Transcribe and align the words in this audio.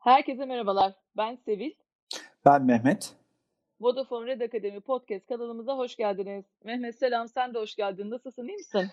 Herkese 0.00 0.44
merhabalar. 0.44 0.92
Ben 1.16 1.36
Sevil. 1.36 1.72
Ben 2.44 2.64
Mehmet. 2.64 3.16
Vodafone 3.80 4.26
Red 4.26 4.40
Akademi 4.40 4.80
Podcast 4.80 5.26
kanalımıza 5.26 5.76
hoş 5.76 5.96
geldiniz. 5.96 6.44
Mehmet 6.64 6.98
selam, 6.98 7.28
sen 7.28 7.54
de 7.54 7.58
hoş 7.58 7.74
geldin. 7.74 8.10
Nasılsın, 8.10 8.48
iyi 8.48 8.56
misin? 8.56 8.90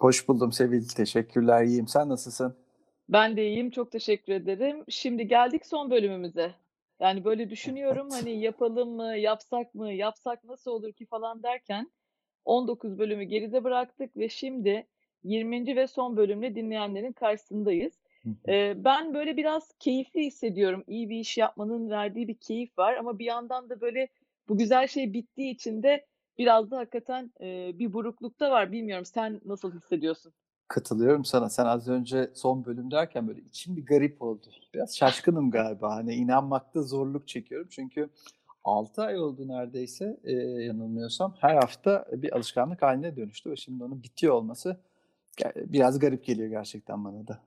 Hoş 0.00 0.28
buldum 0.28 0.52
Sevil. 0.52 0.88
Teşekkürler. 0.88 1.64
İyiyim. 1.64 1.88
Sen 1.88 2.08
nasılsın? 2.08 2.56
Ben 3.08 3.36
de 3.36 3.48
iyiyim, 3.48 3.70
çok 3.70 3.92
teşekkür 3.92 4.32
ederim. 4.32 4.84
Şimdi 4.88 5.28
geldik 5.28 5.66
son 5.66 5.90
bölümümüze. 5.90 6.54
Yani 7.00 7.24
böyle 7.24 7.50
düşünüyorum 7.50 8.08
Evet. 8.12 8.22
hani 8.22 8.40
yapalım 8.40 8.96
mı, 8.96 9.16
yapsak 9.16 9.74
mı, 9.74 9.92
yapsak 9.92 10.44
nasıl 10.44 10.70
olur 10.70 10.92
ki 10.92 11.06
falan 11.06 11.42
derken 11.42 11.90
19 12.44 12.98
bölümü 12.98 13.24
geride 13.24 13.64
bıraktık 13.64 14.16
ve 14.16 14.28
şimdi 14.28 14.86
20. 15.24 15.76
ve 15.76 15.86
son 15.86 16.16
bölümle 16.16 16.54
dinleyenlerin 16.54 17.12
karşısındayız. 17.12 17.92
Eee, 18.48 18.74
ben 18.76 19.14
böyle 19.14 19.36
biraz 19.36 19.72
keyifli 19.80 20.24
hissediyorum. 20.26 20.84
İyi 20.86 21.08
bir 21.10 21.16
iş 21.20 21.38
yapmanın 21.38 21.90
verdiği 21.90 22.28
bir 22.28 22.34
keyif 22.36 22.78
var 22.78 22.94
ama 22.96 23.18
bir 23.18 23.24
yandan 23.24 23.70
da 23.70 23.80
böyle 23.80 24.08
bu 24.48 24.58
güzel 24.58 24.86
şey 24.88 25.12
bittiği 25.12 25.54
için 25.54 25.82
de 25.82 26.06
biraz 26.38 26.70
da 26.70 26.78
hakikaten, 26.78 27.32
eee, 27.40 27.72
bir 27.74 27.92
burukluk 27.92 28.40
da 28.40 28.50
var. 28.50 28.72
Bilmiyorum 28.72 29.04
sen 29.04 29.40
nasıl 29.44 29.72
hissediyorsun? 29.74 30.32
Katılıyorum 30.68 31.24
sana. 31.24 31.48
Sen 31.48 31.64
az 31.66 31.88
önce 31.88 32.30
son 32.34 32.64
bölüm 32.64 32.90
derken 32.90 33.28
böyle 33.28 33.40
içim 33.40 33.76
bir 33.76 33.86
garip 33.86 34.22
oldu. 34.22 34.46
Biraz 34.74 34.96
şaşkınım 34.96 35.50
galiba. 35.50 35.96
Hani 35.96 36.14
inanmakta 36.14 36.82
zorluk 36.82 37.28
çekiyorum. 37.28 37.68
Çünkü 37.70 38.08
6 38.64 39.02
ay 39.02 39.18
oldu 39.18 39.48
neredeyse, 39.48 40.20
eee, 40.24 40.34
yanılmıyorsam. 40.64 41.34
Her 41.40 41.54
hafta 41.54 42.06
bir 42.12 42.36
alışkanlık 42.36 42.82
haline 42.82 43.16
dönüştü 43.16 43.50
ve 43.50 43.56
şimdi 43.56 43.84
onun 43.84 44.02
bitiyor 44.02 44.34
olması 44.34 44.80
biraz 45.56 45.98
garip 45.98 46.24
geliyor 46.24 46.48
gerçekten 46.48 47.04
bana 47.04 47.26
da. 47.28 47.40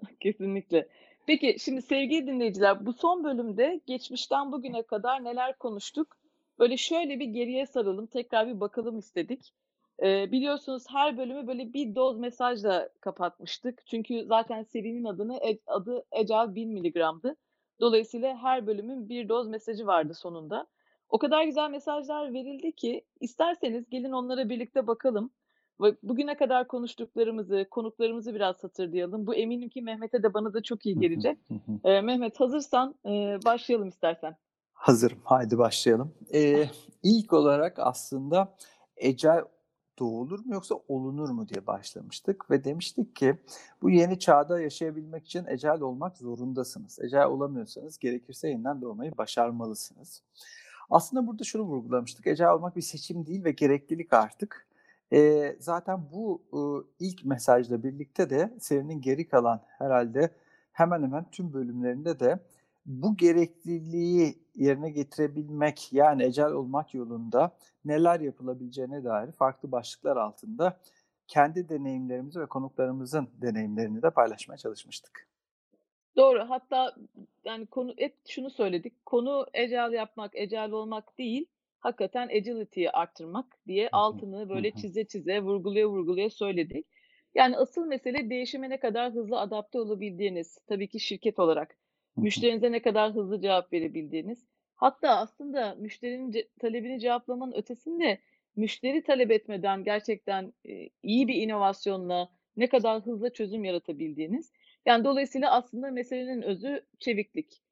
Kesinlikle. 0.20 0.88
Peki, 1.26 1.56
şimdi 1.58 1.82
sevgili 1.82 2.26
dinleyiciler, 2.26 2.86
bu 2.86 2.92
son 2.92 3.24
bölümde 3.24 3.80
geçmişten 3.86 4.52
bugüne 4.52 4.82
kadar 4.82 5.24
neler 5.24 5.58
konuştuk? 5.58 6.16
Böyle 6.58 6.76
şöyle 6.76 7.20
bir 7.20 7.26
geriye 7.26 7.66
saralım, 7.66 8.06
tekrar 8.06 8.46
bir 8.48 8.60
bakalım 8.60 8.98
istedik. 8.98 9.52
Eee, 10.02 10.28
biliyorsunuz 10.32 10.84
her 10.90 11.18
bölümü 11.18 11.46
böyle 11.46 11.72
bir 11.72 11.94
doz 11.94 12.18
mesajla 12.18 12.88
kapatmıştık. 13.00 13.86
Çünkü 13.86 14.24
zaten 14.24 14.62
serinin 14.62 15.04
adını 15.04 15.40
adı 15.66 16.04
Ecel 16.12 16.54
1000 16.54 16.70
miligramdı. 16.72 17.36
Dolayısıyla 17.80 18.36
her 18.36 18.66
bölümün 18.66 19.08
bir 19.08 19.28
doz 19.28 19.48
mesajı 19.48 19.86
vardı 19.86 20.14
sonunda. 20.14 20.66
O 21.08 21.18
kadar 21.18 21.44
güzel 21.44 21.70
mesajlar 21.70 22.32
verildi 22.34 22.72
ki 22.72 23.04
isterseniz 23.20 23.90
gelin 23.90 24.12
onlara 24.12 24.48
birlikte 24.48 24.86
bakalım 24.86 25.30
bugüne 26.02 26.36
kadar 26.36 26.68
konuştuklarımızı, 26.68 27.66
konuklarımızı 27.70 28.34
biraz 28.34 28.64
hatırlayalım. 28.64 29.26
Bu 29.26 29.34
eminim 29.34 29.68
ki 29.68 29.82
Mehmet'e 29.82 30.22
de 30.22 30.34
bana 30.34 30.54
da 30.54 30.62
çok 30.62 30.86
iyi 30.86 30.98
gelecek. 31.00 31.38
Eee, 31.84 32.00
Mehmet 32.00 32.40
hazırsan, 32.40 32.94
eee, 33.04 33.38
başlayalım 33.44 33.88
istersen. 33.88 34.36
Hazırım. 34.72 35.18
Haydi 35.24 35.58
başlayalım. 35.58 36.14
Eee, 36.32 36.70
ilk 37.02 37.32
olarak 37.32 37.78
aslında 37.78 38.54
ecel 38.96 39.44
doğulur 39.98 40.38
mu 40.44 40.54
yoksa 40.54 40.74
olunur 40.88 41.28
mu 41.30 41.48
diye 41.48 41.66
başlamıştık 41.66 42.50
ve 42.50 42.64
demiştik 42.64 43.16
ki 43.16 43.38
bu 43.82 43.90
yeni 43.90 44.18
çağda 44.18 44.60
yaşayabilmek 44.60 45.26
için 45.26 45.46
ecel 45.46 45.80
olmak 45.80 46.18
zorundasınız. 46.18 46.98
Ecel 47.02 47.26
olamıyorsanız 47.26 47.98
gerekirse 47.98 48.48
yeniden 48.48 48.82
doğmayı 48.82 49.18
başarmalısınız. 49.18 50.22
Aslında 50.90 51.26
burada 51.26 51.44
şunu 51.44 51.62
vurgulamıştık. 51.62 52.26
Ecel 52.26 52.52
olmak 52.52 52.76
bir 52.76 52.82
seçim 52.82 53.26
değil 53.26 53.44
ve 53.44 53.50
gereklilik 53.50 54.12
artık. 54.12 54.67
Eee, 55.12 55.56
zaten 55.60 56.00
bu, 56.12 56.42
ııı, 56.54 56.84
ilk 57.00 57.24
mesajla 57.24 57.82
birlikte 57.82 58.30
de 58.30 58.54
serinin 58.60 59.00
geri 59.00 59.28
kalan 59.28 59.60
herhâlde 59.78 60.30
hemen 60.72 61.02
hemen 61.02 61.30
tüm 61.30 61.52
bölümlerinde 61.52 62.20
de 62.20 62.38
bu 62.86 63.16
gerekliliği 63.16 64.38
yerine 64.54 64.90
getirebilmek, 64.90 65.92
yani 65.92 66.24
ecel 66.24 66.52
olmak 66.52 66.94
yolunda 66.94 67.56
neler 67.84 68.20
yapılabileceğine 68.20 69.04
dair 69.04 69.32
farklı 69.32 69.72
başlıklar 69.72 70.16
altında 70.16 70.80
kendi 71.28 71.68
deneyimlerimizi 71.68 72.40
ve 72.40 72.46
konuklarımızın 72.46 73.28
deneyimlerini 73.42 74.02
de 74.02 74.10
paylaşmaya 74.10 74.56
çalışmıştık. 74.58 75.28
Doğru. 76.16 76.44
Hatta 76.48 76.94
yani 77.44 77.66
konu 77.66 77.94
hep 77.98 78.16
şunu 78.28 78.50
söyledik. 78.50 79.06
Konu 79.06 79.46
ecel 79.54 79.92
yapmak, 79.92 80.30
ecel 80.34 80.70
olmak 80.70 81.18
değil, 81.18 81.46
hakikaten 81.80 82.28
agility'yi 82.28 82.90
arttırmak 82.90 83.46
diye 83.66 83.88
altını 83.92 84.48
böyle 84.48 84.70
çize 84.70 85.04
çize, 85.06 85.40
vurgulaya 85.40 85.88
vurgulaya 85.88 86.30
söyledik. 86.30 86.86
Yani 87.34 87.56
asıl 87.56 87.86
mesele 87.86 88.30
değişime 88.30 88.70
ne 88.70 88.80
kadar 88.80 89.12
hızlı 89.12 89.40
adapte 89.40 89.78
olabildiğiniz. 89.80 90.58
Tabii 90.66 90.88
ki 90.88 91.00
şirket 91.00 91.38
olarak. 91.38 91.76
Müşterinize 92.20 92.72
ne 92.72 92.82
kadar 92.82 93.12
hızlı 93.14 93.40
cevap 93.40 93.72
verebildiğiniz. 93.72 94.46
Hatta 94.76 95.16
aslında 95.18 95.74
müşterinin 95.74 96.30
ce 96.30 96.48
talebini 96.60 97.00
cevaplamanın 97.00 97.52
ötesinde 97.52 98.18
müşteri 98.56 99.02
talep 99.02 99.30
etmeden 99.30 99.84
gerçekten, 99.84 100.52
eee, 100.64 100.90
iyi 101.02 101.28
bir 101.28 101.34
inovasyonla 101.34 102.28
ne 102.56 102.68
kadar 102.68 103.02
hızlı 103.02 103.32
çözüm 103.32 103.64
yaratabildiğiniz. 103.64 104.52
Yani 104.86 105.04
dolayısıyla 105.04 105.50
aslında 105.52 105.90
meselenin 105.90 106.42
özü 106.42 106.86
çeviklik. 106.98 107.62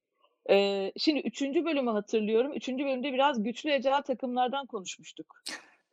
Eee, 0.48 0.92
şimdi 0.96 1.20
3. 1.20 1.64
bölümü 1.64 1.90
hatırlıyorum. 1.90 2.52
3. 2.52 2.84
bölümde 2.84 3.12
biraz 3.12 3.42
güçlü 3.42 3.70
ecel 3.72 4.02
takımlardan 4.02 4.66
konuşmuştuk. 4.66 5.42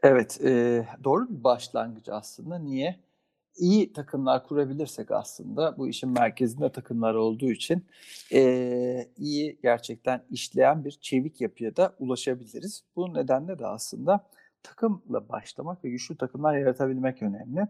Evet, 0.03 0.39
eee, 0.43 0.87
doğru 1.03 1.29
bir 1.29 1.43
başlangıç 1.43 2.09
aslında. 2.09 2.59
Niye? 2.59 2.95
İyi 3.57 3.93
takımlar 3.93 4.47
kurabilirsek 4.47 5.11
aslında 5.11 5.77
bu 5.77 5.89
işin 5.89 6.09
merkezinde 6.09 6.71
takımlar 6.71 7.13
olduğu 7.15 7.51
için, 7.51 7.85
eee, 8.31 9.09
iyi 9.17 9.59
gerçekten 9.63 10.23
işleyen 10.31 10.85
bir 10.85 10.91
çevik 10.91 11.41
yapıya 11.41 11.75
da 11.75 11.95
ulaşabiliriz. 11.99 12.83
Bu 12.95 13.13
nedenle 13.13 13.59
de 13.59 13.67
aslında 13.67 14.27
takımla 14.63 15.29
başlamak 15.29 15.83
ve 15.85 15.89
güçlü 15.89 16.17
takımlar 16.17 16.57
yaratabilmek 16.57 17.23
önemli. 17.23 17.67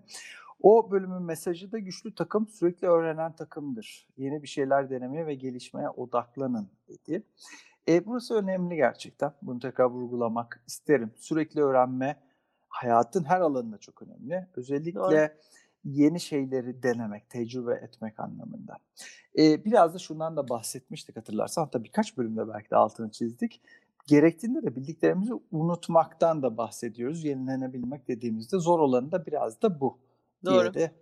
O 0.64 0.92
bölümün 0.92 1.22
mesajı 1.22 1.72
da 1.72 1.80
güçlü 1.80 2.16
takım 2.16 2.48
sürekli 2.48 2.88
öğrenen 2.88 3.36
takımdır. 3.36 4.08
Yeni 4.18 4.44
bir 4.44 4.48
şeyler 4.48 4.90
denemeye 4.90 5.26
ve 5.26 5.36
gelişmeye 5.36 5.90
odaklanın 5.90 6.70
dedi. 6.88 7.24
Eee, 7.88 8.06
burası 8.06 8.36
önemli 8.36 8.76
gerçekten. 8.76 9.34
Bunu 9.42 9.60
tekrar 9.60 9.86
vurgulamak 9.86 10.64
isterim. 10.68 11.12
Sürekli 11.16 11.62
öğrenme 11.62 12.20
hayatın 12.70 13.24
her 13.24 13.42
alanında 13.42 13.78
çok 13.78 14.02
önemli. 14.02 14.32
Doğru. 14.32 14.62
Özellikle 14.62 15.38
yeni 15.84 16.20
şeyleri 16.20 16.84
denemek, 16.84 17.30
tecrübe 17.30 17.74
etmek 17.74 18.20
anlamında. 18.20 18.78
Eee, 19.36 19.62
biraz 19.66 19.94
da 19.94 20.00
şundan 20.00 20.38
da 20.38 20.50
bahsetmiştik 20.50 21.18
hatırlarsan. 21.18 21.64
Hatta 21.64 21.84
birkaç 21.84 22.18
bölümde 22.18 22.48
belki 22.48 22.70
de 22.70 22.76
altını 22.76 23.12
çizdik. 23.12 23.62
Gerektiğinde 24.08 24.64
de 24.64 24.76
bildiklerimizi 24.76 25.34
unutmaktan 25.52 26.44
da 26.44 26.58
bahsediyoruz. 26.58 27.24
Yenilenebilmek 27.24 28.08
dediğimizde 28.08 28.60
zor 28.60 28.80
olanı 28.80 29.12
da 29.12 29.26
biraz 29.26 29.62
da 29.62 29.80
bu 29.80 29.98
diye 30.48 30.64
Doğru. 30.64 30.76
de 30.76 30.96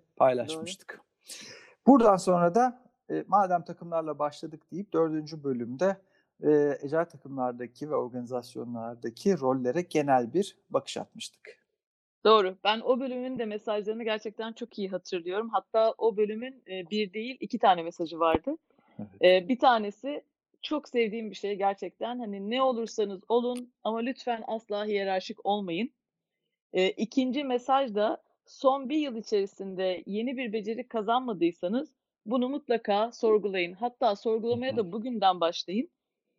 Doğru. 0.47 0.78
paylaşmıştık. 0.79 1.02
Buradan 1.88 2.18
sonra 2.18 2.56
da, 2.56 2.84
eee, 3.09 3.25
madem 3.28 3.66
takımlarla 3.66 4.19
başladık 4.19 4.63
deyip 4.72 4.94
4. 4.94 5.44
bölümde, 5.44 5.97
eee, 6.44 6.79
ecel 6.81 7.06
takımlardaki 7.09 7.90
ve 7.91 7.96
organizasyonlardaki 7.96 9.40
rollere 9.40 9.81
genel 9.81 10.34
bir 10.34 10.57
bakış 10.72 10.97
atmıştık. 10.97 11.59
Doğru. 12.25 12.57
Ben 12.63 12.79
o 12.79 13.00
bölümün 13.00 13.40
de 13.40 13.46
mesajlarını 13.46 14.03
gerçekten 14.03 14.53
çok 14.53 14.79
iyi 14.79 14.90
hatırlıyorum. 14.90 15.50
Hatta 15.50 15.94
o 15.97 16.18
bölümün, 16.18 16.63
eee, 16.68 16.88
1 16.91 17.13
değil 17.13 17.38
2 17.40 17.59
tane 17.59 17.84
mesajı 17.84 18.19
vardı. 18.19 18.58
Evet. 19.00 19.22
Eee, 19.22 19.46
bir 19.50 19.59
tanesi 19.59 20.25
çok 20.63 20.90
sevdiğim 20.90 21.31
bir 21.31 21.35
şey 21.35 21.56
gerçekten. 21.58 22.19
Hani 22.19 22.50
ne 22.50 22.63
olursanız 22.63 23.22
olun 23.29 23.73
ama 23.84 24.00
lütfen 24.00 24.44
asla 24.47 24.85
hiyerarşik 24.85 25.46
olmayın. 25.46 25.91
Eee, 26.73 26.91
2'nci 26.97 27.46
mesaj 27.46 27.96
da 27.96 28.23
son 28.46 28.90
1 28.90 28.97
yıl 28.97 29.16
içerisinde 29.16 30.03
yeni 30.05 30.38
bir 30.38 30.53
beceri 30.53 30.88
kazanmadıysanız 30.88 31.96
bunu 32.26 32.49
mutlaka 32.49 33.11
sorgulayın. 33.11 33.73
Hatta 33.73 34.16
sorgulamaya 34.16 34.78
da 34.78 34.91
bugünden 34.91 35.40
başlayın 35.40 35.90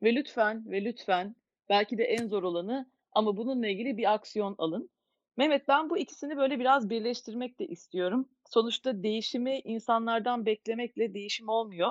ve 0.02 0.14
lütfen 0.14 0.70
ve 0.70 0.84
lütfen 0.84 1.37
belki 1.69 1.99
de 1.99 2.04
en 2.04 2.26
zor 2.28 2.43
olanı 2.43 2.90
ama 3.12 3.37
bununla 3.37 3.69
ilgili 3.69 3.96
bir 3.96 4.14
aksiyon 4.14 4.54
alın. 4.58 4.90
Mehmet, 5.37 5.69
ben 5.69 5.90
bu 5.90 5.99
ikisini 5.99 6.37
böyle 6.37 6.58
biraz 6.58 6.90
birleştirmek 6.90 7.58
de 7.58 7.66
istiyorum. 7.66 8.28
Sonuçta 8.50 9.02
değişimi 9.02 9.58
insanlardan 9.58 10.46
beklemekle 10.46 11.14
değişim 11.14 11.48
olmuyor. 11.48 11.90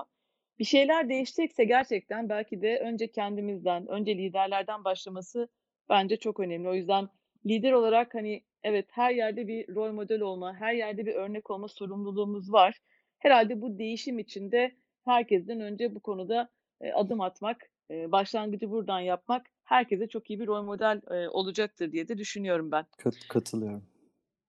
Bir 0.60 0.66
şeyler 0.66 1.10
değişecekse 1.10 1.64
gerçekten 1.64 2.30
belki 2.30 2.62
de 2.62 2.80
önce 2.80 3.12
kendimizden, 3.12 3.88
önce 3.88 4.18
liderlerden 4.18 4.84
başlaması 4.84 5.48
bence 5.90 6.18
çok 6.18 6.40
önemli. 6.40 6.69
O 6.69 6.74
yüzden 6.74 7.10
lider 7.46 7.72
olarak, 7.72 8.16
hani, 8.16 8.44
evet, 8.63 8.86
her 8.92 9.12
yerde 9.12 9.48
bir 9.48 9.75
rol 9.75 9.92
model 9.92 10.22
olma, 10.22 10.56
her 10.56 10.74
yerde 10.74 11.06
bir 11.06 11.16
örnek 11.16 11.50
olma 11.50 11.68
sorumluluğumuz 11.68 12.54
var. 12.54 12.80
Herhâlde 13.19 13.62
bu 13.62 13.78
değişim 13.78 14.19
için 14.19 14.52
de 14.52 14.72
herkesten 15.06 15.60
önce 15.60 15.96
bu 15.96 16.00
konuda, 16.00 16.50
adım 16.94 17.22
atmak, 17.22 17.69
başlangıcı 17.90 18.72
buradan 18.72 19.00
yapmak 19.00 19.46
herkese 19.63 20.08
çok 20.08 20.30
iyi 20.30 20.40
bir 20.40 20.48
rol 20.48 20.63
model, 20.63 21.02
olacaktır 21.31 21.92
diye 21.92 22.08
de 22.08 22.18
düşünüyorum 22.18 22.72
ben. 22.72 22.86
Kat 22.98 23.16
katılıyorum. 23.30 23.84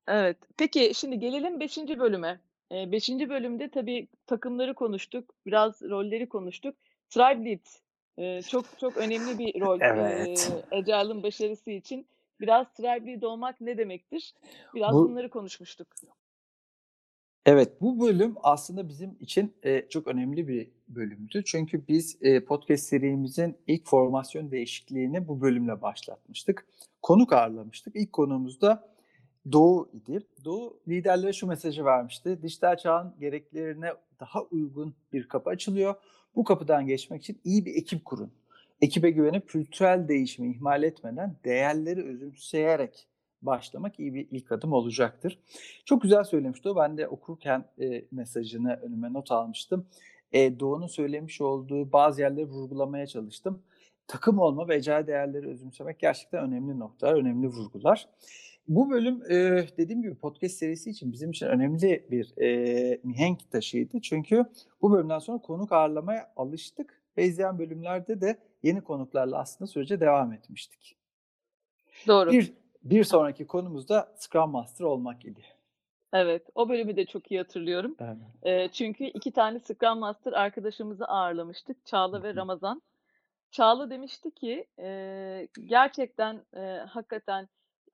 Evet. 0.08 0.36
Peki, 0.58 0.92
şimdi 0.94 1.18
gelelim 1.18 1.60
5. 1.60 1.98
bölüme. 1.98 2.40
Eee, 2.70 2.92
5. 2.92 3.28
bölümde 3.28 3.70
tabii 3.70 4.08
takımları 4.26 4.74
konuştuk, 4.74 5.34
biraz 5.46 5.82
rolleri 5.82 6.28
konuştuk. 6.28 6.76
Tribe 7.10 7.50
Lead, 7.50 8.42
çok 8.42 8.64
çok 8.80 8.96
önemli 8.96 9.38
bir 9.38 9.54
rol, 9.60 9.78
Evet. 9.80 10.62
Agile'ın 10.70 11.22
başarısı 11.22 11.70
için. 11.70 12.06
Biraz 12.42 12.72
Tribe 12.72 13.26
olmak 13.26 13.60
ne 13.60 13.78
demektir? 13.78 14.34
Biraz 14.74 14.94
Bu 14.94 15.08
bunları 15.08 15.30
konuşmuştuk. 15.30 15.88
Evet, 17.46 17.80
bu 17.80 18.00
bölüm 18.00 18.34
aslında 18.42 18.88
bizim 18.88 19.16
için, 19.20 19.54
eee, 19.64 19.86
çok 19.90 20.06
önemli 20.06 20.48
bir 20.48 20.70
bölümdü. 20.88 21.42
Çünkü 21.46 21.88
biz, 21.88 22.18
eee, 22.22 22.44
podcast 22.44 22.84
serimizin 22.84 23.56
ilk 23.66 23.86
formasyon 23.86 24.50
değişikliğini 24.50 25.28
bu 25.28 25.40
bölümle 25.40 25.82
başlatmıştık. 25.82 26.66
Konuk 27.02 27.32
ağırlamıştık. 27.32 27.96
İlk 27.96 28.12
konuğumuz 28.12 28.60
da 28.60 28.92
Doğu 29.52 29.90
idi. 29.92 30.26
Doğu 30.44 30.80
liderlere 30.88 31.32
şu 31.32 31.46
mesajı 31.46 31.84
vermişti: 31.84 32.38
"Dijital 32.42 32.76
çağın 32.76 33.14
gereklilerine 33.20 33.92
daha 34.20 34.42
uygun 34.42 34.94
bir 35.12 35.28
kapı 35.28 35.50
açılıyor. 35.50 35.94
Bu 36.36 36.44
kapıdan 36.44 36.86
geçmek 36.86 37.22
için 37.22 37.40
iyi 37.44 37.66
bir 37.66 37.74
ekip 37.74 38.04
kurun. 38.04 38.32
Ekibe 38.82 39.10
güvenip 39.10 39.48
kültürel 39.48 40.08
değişimi 40.08 40.50
ihmal 40.52 40.84
etmeden 40.84 41.36
değerleri 41.46 42.04
özümseyerek 42.04 43.08
başlamak 43.42 44.00
iyi 44.00 44.14
bir 44.14 44.28
ilk 44.32 44.52
adım 44.52 44.74
olacaktır." 44.74 45.40
Çok 45.86 46.02
güzel 46.02 46.24
söylemişti 46.24 46.70
o. 46.70 46.76
Ben 46.76 46.98
de 46.98 47.08
okurken, 47.08 47.66
eee, 47.78 48.06
mesajını 48.12 48.74
önüme 48.82 49.14
not 49.14 49.32
almıştım. 49.32 49.86
Eee, 50.34 50.60
Doğu'nun 50.60 50.88
söylemiş 50.88 51.42
olduğu 51.42 51.92
bazı 51.92 52.22
yerleri 52.22 52.46
vurgulamaya 52.46 53.08
çalıştım. 53.08 53.62
Takım 54.08 54.38
olma 54.38 54.68
ve 54.68 54.74
Agile 54.74 55.06
değerleri 55.06 55.48
özümsemek 55.48 56.00
gerçekten 56.00 56.44
önemli 56.44 56.78
noktalar, 56.78 57.14
önemli 57.14 57.48
vurgular. 57.48 58.08
Bu 58.68 58.90
bölüm, 58.90 59.22
eee, 59.30 59.68
dediğim 59.78 60.02
gibi 60.02 60.14
podcast 60.14 60.54
serisi 60.56 60.90
için 60.90 61.12
bizim 61.12 61.30
için 61.30 61.46
önemli 61.46 62.06
bir, 62.10 62.32
eee, 62.38 63.00
mihenk 63.04 63.50
taşıydı. 63.52 64.00
Çünkü 64.02 64.44
bu 64.82 64.92
bölümden 64.92 65.18
sonra 65.18 65.38
konuk 65.38 65.72
ağırlamaya 65.72 66.32
alıştık 66.36 67.01
ve 67.16 67.24
izleyen 67.24 67.58
bölümlerde 67.58 68.20
de 68.20 68.38
yeni 68.62 68.80
konuklarla 68.84 69.38
aslında 69.38 69.68
sürece 69.70 70.00
devam 70.00 70.32
etmiştik. 70.32 70.96
Doğru. 72.06 72.32
Bir 72.32 72.52
bir 72.84 73.04
sonraki 73.04 73.46
konumuz 73.46 73.88
da 73.88 74.12
Scrum 74.16 74.50
Master 74.50 74.84
olmak 74.84 75.24
idi. 75.24 75.44
Evet, 76.12 76.46
o 76.54 76.68
bölümü 76.68 76.96
de 76.96 77.06
çok 77.06 77.30
iyi 77.32 77.38
hatırlıyorum. 77.40 77.96
Evet. 77.98 78.16
Eee, 78.44 78.68
çünkü 78.72 79.04
2 79.04 79.32
tane 79.32 79.58
Scrum 79.60 79.98
Master 79.98 80.32
arkadaşımızı 80.32 81.04
ağırlamıştık, 81.06 81.86
Çağla 81.86 82.22
ve. 82.22 82.34
Ramazan. 82.36 82.82
Çağla 83.50 83.90
demişti 83.90 84.30
ki, 84.30 84.66
eee, 84.78 85.48
gerçekten, 85.66 86.42
eee, 86.56 86.84
hakikaten 86.90 87.48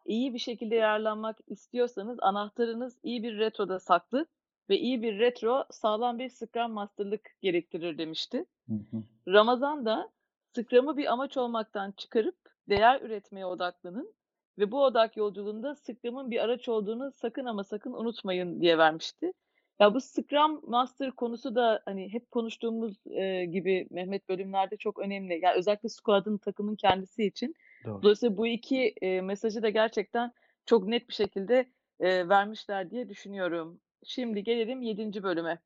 iyi 0.06 0.34
bir 0.34 0.38
şekilde 0.38 0.74
yararlanmak 0.74 1.38
istiyorsanız 1.46 2.18
anahtarınız 2.22 2.98
iyi 3.02 3.22
bir 3.22 3.38
retroda 3.38 3.80
saklı 3.80 4.26
ve 4.70 4.78
iyi 4.78 5.02
bir 5.02 5.18
retro 5.18 5.64
sağlam 5.70 6.18
bir 6.18 6.28
Scrum 6.28 6.72
Master'lık 6.72 7.30
gerektirir 7.42 7.98
demişti. 7.98 8.44
Hı 8.68 8.74
hı. 8.90 9.02
Ramazan 9.28 9.86
da 9.86 10.10
Scrum'ı 10.56 10.96
bir 10.96 11.12
amaç 11.12 11.36
olmaktan 11.36 11.92
çıkarıp 11.92 12.36
değer 12.68 13.00
üretmeye 13.00 13.46
odaklanın 13.46 14.14
ve 14.58 14.72
bu 14.72 14.84
odak 14.84 15.16
yolculuğunda 15.16 15.74
Scrum'ın 15.74 16.30
bir 16.30 16.44
araç 16.44 16.68
olduğunu 16.68 17.12
sakın 17.12 17.44
ama 17.44 17.64
sakın 17.64 17.92
unutmayın 17.92 18.60
diye 18.60 18.78
vermişti. 18.78 19.32
Ya, 19.80 19.94
bu 19.94 20.00
Scrum 20.00 20.60
Master 20.70 21.10
konusu 21.12 21.54
da, 21.54 21.82
hani, 21.84 22.12
hep 22.12 22.30
konuştuğumuz, 22.30 22.96
eee, 23.06 23.44
gibi 23.44 23.86
Mehmet 23.90 24.28
bölümlerde 24.28 24.76
çok 24.76 24.98
önemli. 24.98 25.40
Ya, 25.42 25.54
özellikle 25.54 25.88
squad'ın, 25.88 26.38
takımın 26.38 26.76
kendisi 26.76 27.24
için. 27.24 27.54
Doğru. 27.84 28.02
Dolayısıyla 28.02 28.36
bu 28.36 28.46
2, 28.46 28.94
eee, 29.02 29.20
mesajı 29.20 29.62
da 29.62 29.68
gerçekten 29.70 30.32
çok 30.66 30.86
net 30.88 31.08
bir 31.08 31.14
şekilde, 31.14 31.66
eee, 32.00 32.28
vermişler 32.28 32.90
diye 32.90 33.08
düşünüyorum. 33.08 33.80
Şimdi 34.04 34.42
gelelim 34.44 34.82
7. 34.82 35.22
bölüme. 35.22 35.58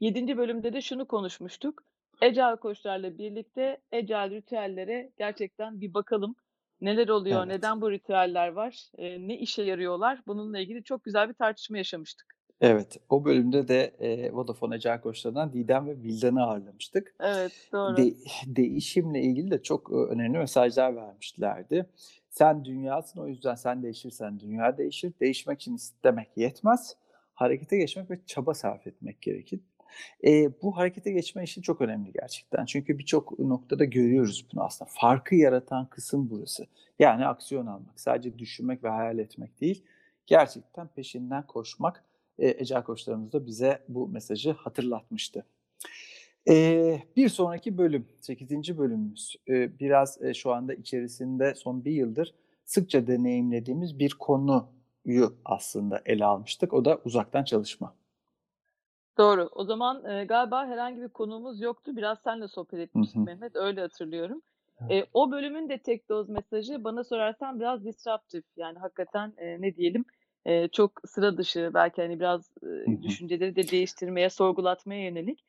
7. 0.00 0.36
bölümde 0.36 0.72
de 0.72 0.80
şunu 0.80 1.08
konuşmuştuk. 1.08 1.82
Agile 2.22 2.56
koçlarla 2.56 3.18
birlikte 3.18 3.78
Agile 3.92 4.30
ritüellere 4.30 5.12
gerçekten 5.18 5.80
bir 5.80 5.94
bakalım. 5.94 6.34
Neler 6.80 7.08
oluyor, 7.08 7.38
Evet. 7.42 7.48
neden 7.48 7.80
bu 7.80 7.90
ritüeller 7.90 8.48
var, 8.48 8.90
eee, 8.98 9.28
ne 9.28 9.38
işe 9.38 9.62
yarıyorlar? 9.62 10.20
Bununla 10.26 10.58
ilgili 10.58 10.84
çok 10.84 11.04
güzel 11.04 11.28
bir 11.28 11.34
tartışma 11.34 11.78
yaşamıştık. 11.78 12.34
Evet, 12.60 12.96
o 13.08 13.24
bölümde 13.24 13.68
de, 13.68 13.96
eee, 14.00 14.32
Vodafone 14.32 14.74
Agile 14.74 15.00
koçlarından 15.00 15.52
Didem 15.52 15.86
ve 15.86 15.96
Vildan'ı 16.02 16.42
ağırlamıştık. 16.44 17.14
Evet, 17.20 17.52
doğru. 17.72 17.96
De 17.96 18.14
değişimle 18.46 19.20
ilgili 19.22 19.50
de 19.50 19.62
çok, 19.62 19.90
ııı, 19.92 20.06
önemli 20.08 20.38
mesajlar 20.38 20.96
vermişlerdi. 20.96 21.86
"Sen 22.30 22.64
dünyasın, 22.64 23.20
o 23.20 23.26
yüzden 23.28 23.54
sen 23.54 23.82
değişirsen 23.82 24.40
dünya 24.40 24.78
değişir. 24.78 25.12
Değişmek 25.20 25.60
için 25.60 25.74
istemek 25.76 26.28
yetmez. 26.36 26.96
Harekete 27.40 27.76
geçmek 27.78 28.10
ve 28.10 28.18
çaba 28.26 28.54
sarf 28.54 28.86
etmek 28.86 29.22
gerekir." 29.22 29.60
Eee, 30.22 30.50
bu 30.62 30.76
harekete 30.76 31.12
geçme 31.12 31.44
işi 31.44 31.62
çok 31.62 31.80
önemli 31.80 32.12
gerçekten. 32.12 32.64
Çünkü 32.66 32.98
birçok 32.98 33.38
noktada 33.40 33.84
görüyoruz 33.84 34.46
bunu 34.54 34.64
aslında. 34.64 34.90
Farkı 34.94 35.34
yaratan 35.36 35.86
kısım 35.90 36.30
burası. 36.30 36.66
Yani 36.98 37.26
aksiyon 37.26 37.66
almak. 37.66 38.00
Sadece 38.00 38.38
düşünmek 38.38 38.84
ve 38.84 38.88
hayal 38.88 39.18
etmek 39.18 39.60
değil, 39.60 39.84
gerçekten 40.26 40.88
peşinden 40.88 41.46
koşmak. 41.46 42.04
Eee, 42.38 42.56
Agile 42.60 42.84
koçlarımız 42.84 43.32
da 43.32 43.46
bize 43.46 43.82
bu 43.88 44.08
mesajı 44.08 44.52
hatırlatmıştı. 44.52 45.46
Eee, 46.46 47.02
bir 47.16 47.28
sonraki 47.28 47.78
bölüm, 47.78 48.06
8. 48.20 48.78
bölümümüz. 48.78 49.36
Eee, 49.48 49.72
biraz, 49.80 50.18
eee, 50.22 50.34
şu 50.34 50.52
anda 50.52 50.74
içerisinde 50.74 51.54
son 51.54 51.84
1 51.84 51.92
yıldır 51.92 52.34
sıkça 52.64 53.06
deneyimlediğimiz 53.06 53.98
bir 53.98 54.14
konuyu 55.04 55.38
aslında 55.44 56.02
ele 56.06 56.24
almıştık. 56.24 56.72
O 56.72 56.84
da 56.84 57.00
uzaktan 57.04 57.44
çalışma. 57.44 57.94
Doğru. 59.18 59.48
O 59.52 59.64
zaman, 59.64 60.04
eee, 60.04 60.24
galiba 60.24 60.66
herhangi 60.66 61.02
bir 61.02 61.08
konuğumuz 61.08 61.60
yoktu. 61.60 61.96
Biraz 61.96 62.18
seninle 62.22 62.48
sohbet 62.48 62.80
etmiştik 62.80 63.22
hı. 63.22 63.26
Mehmet, 63.26 63.56
öyle 63.56 63.80
hatırlıyorum. 63.80 64.42
Evet. 64.80 64.96
Eee, 64.96 65.06
o 65.12 65.30
bölümün 65.30 65.68
de 65.68 65.78
tek 65.78 66.08
doz 66.08 66.28
mesajı 66.28 66.84
bana 66.84 67.04
sorarsan 67.04 67.60
biraz 67.60 67.84
disruptive 67.84 68.42
yani 68.56 68.78
hakikaten, 68.78 69.32
eee, 69.40 69.56
ne 69.60 69.76
diyelim, 69.76 70.04
eee, 70.46 70.68
çok 70.72 70.92
sıra 71.06 71.36
dışı 71.36 71.70
belki, 71.74 72.02
hani, 72.02 72.20
biraz, 72.20 72.50
hı. 72.86 72.94
düşünceleri 73.02 73.56
de 73.56 73.70
değiştirmeye, 73.70 74.30
sorgulatmaya 74.30 75.04
yönelik. 75.04 75.44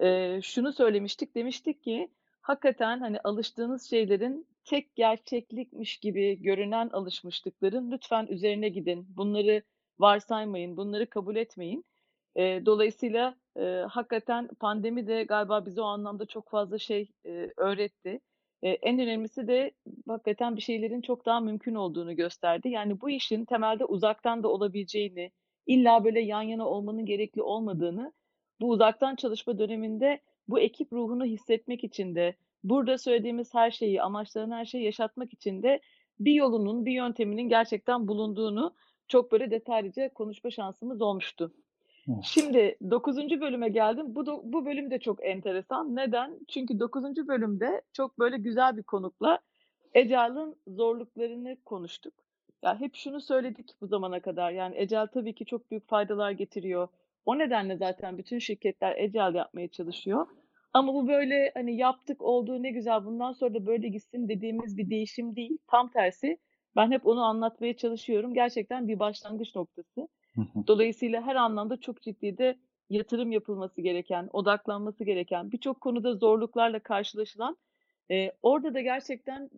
Eee, 0.00 0.40
şunu 0.42 0.72
söylemiştik, 0.72 1.34
demiştik 1.34 1.82
ki 1.82 2.08
hakikaten, 2.44 3.00
hani, 3.00 3.20
alıştığınız 3.24 3.90
şeylerin 3.90 4.48
tek 4.64 4.96
gerçeklikmiş 4.96 5.98
gibi 5.98 6.42
görünen 6.42 6.88
alışmışlıkların 6.90 7.90
lütfen 7.92 8.26
üzerine 8.26 8.70
gidin. 8.70 9.06
Bunları 9.16 9.62
varsaymayın, 10.00 10.76
bunları 10.78 11.10
kabul 11.10 11.36
etmeyin. 11.36 11.84
Eee, 12.36 12.66
dolayısıyla, 12.66 13.36
eee, 13.58 13.86
hakikaten 13.90 14.48
pandemi 14.60 15.06
de 15.06 15.24
galiba 15.24 15.66
bize 15.66 15.80
o 15.82 15.84
anlamda 15.84 16.26
çok 16.26 16.50
fazla 16.50 16.78
şey, 16.78 17.10
eee, 17.24 17.52
öğretti. 17.56 18.20
Eee, 18.62 18.78
en 18.82 18.98
önemlisi 19.00 19.48
de 19.48 19.72
hakikaten 20.08 20.56
bir 20.56 20.62
şeylerin 20.62 21.00
çok 21.02 21.26
daha 21.26 21.40
mümkün 21.40 21.74
olduğunu 21.74 22.16
gösterdi. 22.16 22.68
Yani 22.68 23.00
bu 23.00 23.10
işin 23.10 23.44
temelde 23.44 23.84
uzaktan 23.84 24.42
da 24.42 24.48
olabileceğini, 24.48 25.32
illa 25.66 26.04
böyle 26.04 26.20
yan 26.20 26.42
yana 26.42 26.68
olmanın 26.68 27.06
gerekli 27.06 27.42
olmadığını, 27.42 28.12
bu 28.60 28.70
uzaktan 28.70 29.16
çalışma 29.16 29.58
döneminde 29.58 30.20
bu 30.48 30.60
ekip 30.60 30.92
ruhunu 30.92 31.24
hissetmek 31.24 31.84
için 31.84 32.14
de, 32.14 32.34
burada 32.64 32.98
söylediğimiz 32.98 33.54
her 33.54 33.70
şeyi, 33.70 34.02
amaçlanan 34.02 34.56
her 34.56 34.64
şeyi 34.64 34.84
yaşatmak 34.84 35.32
için 35.32 35.62
de 35.62 35.80
bir 36.20 36.32
yolunun, 36.32 36.86
bir 36.86 36.92
yönteminin 36.92 37.48
gerçekten 37.48 38.08
bulunduğunu 38.08 38.74
çok 39.08 39.32
böyle 39.32 39.50
detaylıca 39.50 40.08
konuşma 40.08 40.50
şansımız 40.50 41.02
olmuştu. 41.02 41.54
Evet. 42.08 42.24
Şimdi 42.24 42.76
9. 42.90 43.16
bölüme 43.16 43.68
geldim. 43.68 44.14
Bu 44.14 44.26
do 44.26 44.40
bu 44.44 44.66
bölüm 44.66 44.90
de 44.90 44.98
çok 44.98 45.24
enteresan. 45.24 45.96
Neden? 45.96 46.38
Çünkü 46.48 46.80
9. 46.80 47.04
bölümde 47.04 47.82
çok 47.92 48.18
böyle 48.18 48.36
güzel 48.36 48.76
bir 48.76 48.82
konukla 48.82 49.38
Agile'ın 49.96 50.56
zorluklarını 50.66 51.56
konuştuk. 51.64 52.14
Ya, 52.62 52.80
hep 52.80 52.94
şunu 52.94 53.20
söyledik 53.20 53.70
bu 53.80 53.86
zamana 53.86 54.20
kadar, 54.20 54.50
yani 54.50 54.78
Agile 54.78 55.06
tabii 55.14 55.34
ki 55.34 55.44
çok 55.44 55.70
büyük 55.70 55.88
faydalar 55.88 56.30
getiriyor. 56.30 56.88
O 57.26 57.38
nedenle 57.38 57.76
zaten 57.76 58.18
bütün 58.18 58.38
şirketler 58.38 58.96
Agile 58.98 59.38
yapmaya 59.38 59.68
çalışıyor. 59.68 60.26
Ama 60.72 60.94
bu 60.94 61.08
böyle, 61.08 61.50
hani, 61.54 61.76
yaptık, 61.76 62.22
oldu, 62.22 62.62
ne 62.62 62.70
güzel, 62.70 63.04
bundan 63.04 63.32
sonra 63.32 63.54
da 63.54 63.66
böyle 63.66 63.88
gitsin 63.88 64.28
dediğimiz 64.28 64.78
bir 64.78 64.90
değişim 64.90 65.36
değil. 65.36 65.58
Tam 65.66 65.90
tersi, 65.90 66.38
ben 66.76 66.90
hep 66.92 67.06
onu 67.06 67.22
anlatmaya 67.24 67.76
çalışıyorum. 67.76 68.34
Gerçekten 68.34 68.88
bir 68.88 68.98
başlangıç 68.98 69.54
noktası. 69.54 70.08
Dolayısıyla 70.66 71.22
her 71.22 71.34
anlamda 71.36 71.76
çok 71.80 72.02
ciddi 72.02 72.38
de 72.38 72.56
yatırım 72.90 73.32
yapılması 73.32 73.80
gereken, 73.80 74.28
odaklanması 74.32 75.04
gereken, 75.04 75.52
birçok 75.52 75.80
konuda 75.80 76.14
zorluklarla 76.14 76.78
karşılaşılan, 76.80 77.56
eee, 78.10 78.32
orada 78.42 78.74
da 78.74 78.80
gerçekten 78.80 79.50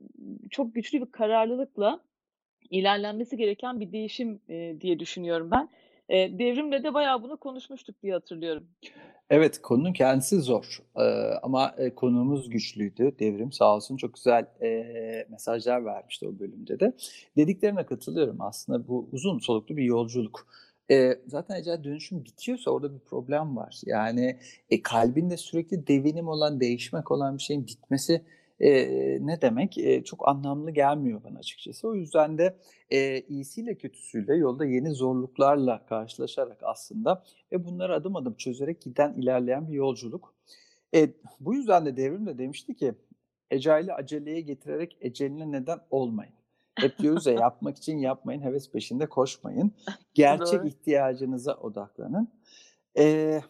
çok 0.51 0.75
güçlü 0.75 1.01
bir 1.01 1.13
kararlılıkla 1.13 2.01
ilerlenmesi 2.71 3.37
gereken 3.37 3.81
bir 3.81 3.93
değişim, 3.93 4.41
eee, 4.49 4.81
diye 4.81 4.99
düşünüyorum 4.99 5.51
ben. 5.51 5.69
Eee, 6.09 6.39
Devrim'le 6.39 6.83
de 6.85 6.95
bayağı 6.95 7.23
bunu 7.23 7.37
konuşmuştuk 7.37 8.03
diye 8.03 8.13
hatırlıyorum. 8.13 8.67
Evet, 9.31 9.63
konunun 9.63 9.93
kendisi 9.93 10.41
zor, 10.41 10.79
eee, 10.99 11.33
ama, 11.43 11.75
eee, 11.79 11.95
konuğumuz 11.95 12.51
güçlüydü. 12.51 13.13
Devrim 13.19 13.53
sağ 13.53 13.77
olsun 13.77 13.97
çok 13.97 14.15
güzel, 14.15 14.47
eee, 14.63 15.27
mesajlar 15.31 15.85
vermişti 15.85 16.29
o 16.29 16.39
bölümde 16.39 16.81
de. 16.81 16.93
Dediklerine 17.37 17.87
katılıyorum. 17.87 18.41
Aslında 18.41 18.89
bu 18.89 19.09
uzun 19.13 19.39
soluklu 19.39 19.77
bir 19.77 19.85
yolculuk. 19.85 20.47
Eee, 20.91 21.21
zaten 21.27 21.57
ecel 21.61 21.85
dönüşüm 21.85 22.25
bitiyorsa 22.25 22.71
orada 22.71 22.95
bir 22.95 22.99
problem 23.01 23.57
var. 23.57 23.81
Yani, 23.87 24.39
e, 24.71 24.83
kalbinde 24.83 25.37
sürekli 25.37 25.87
devinim 25.87 26.29
olan, 26.29 26.61
değişmek 26.61 27.11
olan 27.11 27.39
bir 27.39 27.43
şeyin 27.43 27.67
bitmesi, 27.67 28.23
eee, 28.61 29.19
ne 29.21 29.41
demek? 29.43 29.79
Eee, 29.79 30.05
çok 30.05 30.29
anlamlı 30.29 30.71
gelmiyor 30.71 31.25
bana 31.25 31.39
açıkçası. 31.39 31.89
O 31.89 31.95
yüzden 31.95 32.39
de, 32.39 32.57
eee, 32.91 33.27
iyisiyle 33.29 33.75
kötüsüyle 33.75 34.35
yolda 34.37 34.65
yeni 34.67 34.91
zorluklarla 34.91 35.87
karşılaşarak 35.87 36.59
aslında 36.63 37.23
ve 37.53 37.65
bunları 37.65 37.95
adım 37.95 38.17
adım 38.17 38.35
çözerek 38.35 38.83
giden, 38.83 39.13
ilerleyen 39.15 39.69
bir 39.69 39.75
yolculuk. 39.75 40.35
Eee, 40.93 41.15
bu 41.41 41.55
yüzden 41.55 41.87
de 41.87 41.97
Devrim 41.97 42.27
de 42.27 42.39
demişti 42.39 42.77
ki, 42.77 42.95
"Eceli 43.51 43.93
aceleye 43.95 44.41
getirerek 44.41 44.97
eceline 45.01 45.53
neden 45.53 45.79
olmayın." 45.91 46.33
Hep 46.81 47.01
diyoruz 47.01 47.27
ya, 47.27 47.33
yapmak 47.35 47.77
için 47.77 47.99
yapmayın, 47.99 48.41
heves 48.43 48.71
peşinde 48.71 49.07
koşmayın. 49.09 49.73
Gerçek 50.15 50.65
Doğru. 50.65 50.67
ihtiyacınıza 50.67 51.55
odaklanın. 51.55 52.29
Eee, 52.97 53.43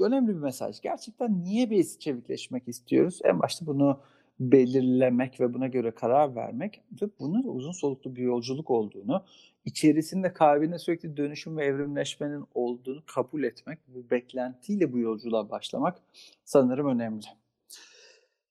önemli 0.00 0.28
bir 0.28 0.40
mesaj. 0.40 0.80
Gerçekten 0.80 1.44
niye 1.44 1.70
biz 1.70 1.98
çevikleşmek 1.98 2.68
istiyoruz? 2.68 3.20
En 3.24 3.40
başta 3.40 3.66
bunu 3.66 4.00
belirlemek 4.40 5.40
ve 5.40 5.54
buna 5.54 5.66
göre 5.66 5.90
karar 5.90 6.36
vermek 6.36 6.82
ve 7.02 7.06
bunun 7.18 7.44
da 7.44 7.48
uzun 7.48 7.72
soluklu 7.72 8.16
bir 8.16 8.22
yolculuk 8.22 8.70
olduğunu, 8.70 9.24
içerisinde 9.64 10.32
kalbinde 10.32 10.78
sürekli 10.78 11.16
dönüşüm 11.16 11.56
ve 11.56 11.64
evrimleşmenin 11.64 12.44
olduğunu 12.54 13.02
kabul 13.06 13.42
etmek, 13.42 13.78
bu 13.88 14.10
beklentiyle 14.10 14.92
bu 14.92 14.98
yolculuğa 14.98 15.50
başlamak 15.50 15.98
sanırım 16.44 16.88
önemli. 16.88 17.26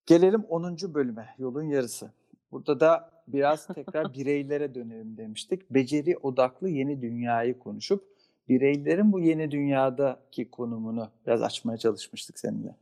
Gelelim 0.06 0.44
10. 0.44 0.78
bölüme, 0.94 1.30
yolun 1.38 1.64
yarısı. 1.64 2.12
Burada 2.52 2.80
da 2.80 3.12
biraz 3.28 3.68
tekrar 3.76 4.14
bireylere 4.14 4.76
dönelim 4.76 5.18
demiştik. 5.18 5.70
Beceri 5.70 6.18
odaklı 6.18 6.70
yeni 6.70 7.02
dünyayı 7.02 7.60
konuşup 7.60 8.16
bireylerin 8.50 9.12
bu 9.12 9.20
yeni 9.20 9.52
dünyadaki 9.52 10.52
konumunu 10.52 11.12
biraz 11.28 11.42
açmaya 11.42 11.78
çalışmıştık 11.78 12.40
seninle. 12.40 12.76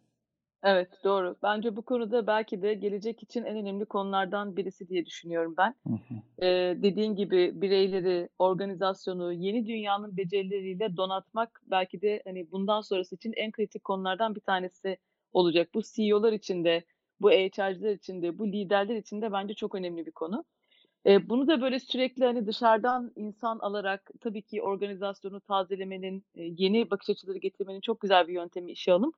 Evet, 0.63 0.89
doğru. 1.03 1.35
Bence 1.43 1.75
bu 1.75 1.81
konuda 1.81 2.27
belki 2.27 2.61
de 2.61 2.73
gelecek 2.73 3.23
için 3.23 3.43
en 3.43 3.57
önemli 3.57 3.85
konulardan 3.85 4.57
birisi 4.57 4.89
diye 4.89 5.05
düşünüyorum 5.05 5.53
ben. 5.57 5.75
Hı 5.87 5.93
hı. 5.93 6.21
Eee, 6.41 6.83
dediğin 6.83 7.15
gibi 7.15 7.61
bireyleri, 7.61 8.29
organizasyonu 8.39 9.33
yeni 9.33 9.67
dünyanın 9.67 10.17
becerileriyle 10.17 10.97
donatmak 10.97 11.61
belki 11.67 12.01
de, 12.01 12.21
hani, 12.25 12.51
bundan 12.51 12.81
sonrası 12.81 13.15
için 13.15 13.33
en 13.37 13.51
kritik 13.51 13.83
konulardan 13.83 14.35
bir 14.35 14.41
tanesi 14.41 14.97
olacak. 15.33 15.69
Bu 15.75 15.81
CEO'lar 15.95 16.33
için 16.33 16.63
de, 16.65 16.83
bu 17.21 17.31
HR'cılar 17.31 17.91
için 17.91 18.21
de, 18.21 18.39
bu 18.39 18.47
liderler 18.47 18.95
için 18.95 19.21
de 19.21 19.31
bence 19.31 19.53
çok 19.53 19.75
önemli 19.75 20.05
bir 20.05 20.11
konu. 20.11 20.45
Eee, 21.05 21.29
bunu 21.29 21.47
da 21.47 21.61
böyle 21.61 21.79
sürekli, 21.79 22.25
hani, 22.25 22.47
dışarıdan 22.47 23.11
insan 23.15 23.59
alarak 23.59 24.11
tabii 24.21 24.41
ki 24.41 24.61
organizasyonu 24.61 25.41
tazelemenin, 25.41 26.25
yeni 26.35 26.91
bakış 26.91 27.09
açıları 27.09 27.37
getirmenin 27.37 27.81
çok 27.81 28.01
güzel 28.01 28.27
bir 28.27 28.33
yöntemi 28.33 28.71
işe 28.71 28.91
alım. 28.93 29.13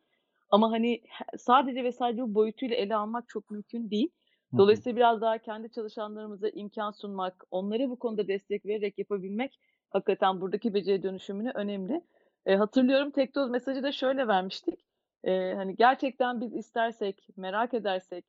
Ama, 0.50 0.72
hani, 0.72 1.02
sadece 1.38 1.84
ve 1.84 1.92
sadece 1.92 2.22
bu 2.22 2.36
boyutuyla 2.36 2.75
ele 2.75 2.96
almak 2.96 3.30
çok 3.30 3.52
mümkün 3.52 3.90
değil. 3.92 4.10
Dolayısıyla 4.58 4.96
biraz 4.98 5.22
daha 5.22 5.38
kendi 5.38 5.72
çalışanlarımıza 5.72 6.50
imkân 6.50 6.92
sunmak, 6.92 7.44
onlara 7.52 7.90
bu 7.90 8.00
konuda 8.00 8.28
destek 8.28 8.66
vererek 8.66 8.98
yapabilmek 9.00 9.60
hakikaten 9.90 10.42
buradaki 10.42 10.74
beceri 10.74 11.04
dönüşümüne 11.04 11.52
önemli. 11.56 12.02
Eee, 12.48 12.56
hatırlıyorum 12.56 13.12
tek 13.12 13.36
doz 13.36 13.50
mesajı 13.50 13.84
da 13.84 13.92
şöyle 13.92 14.28
vermiştik. 14.28 14.86
Eee, 15.24 15.54
hani, 15.58 15.75
gerçekten 15.75 16.42
biz 16.42 16.54
istersek, 16.56 17.28
merak 17.38 17.74
edersek 17.74 18.25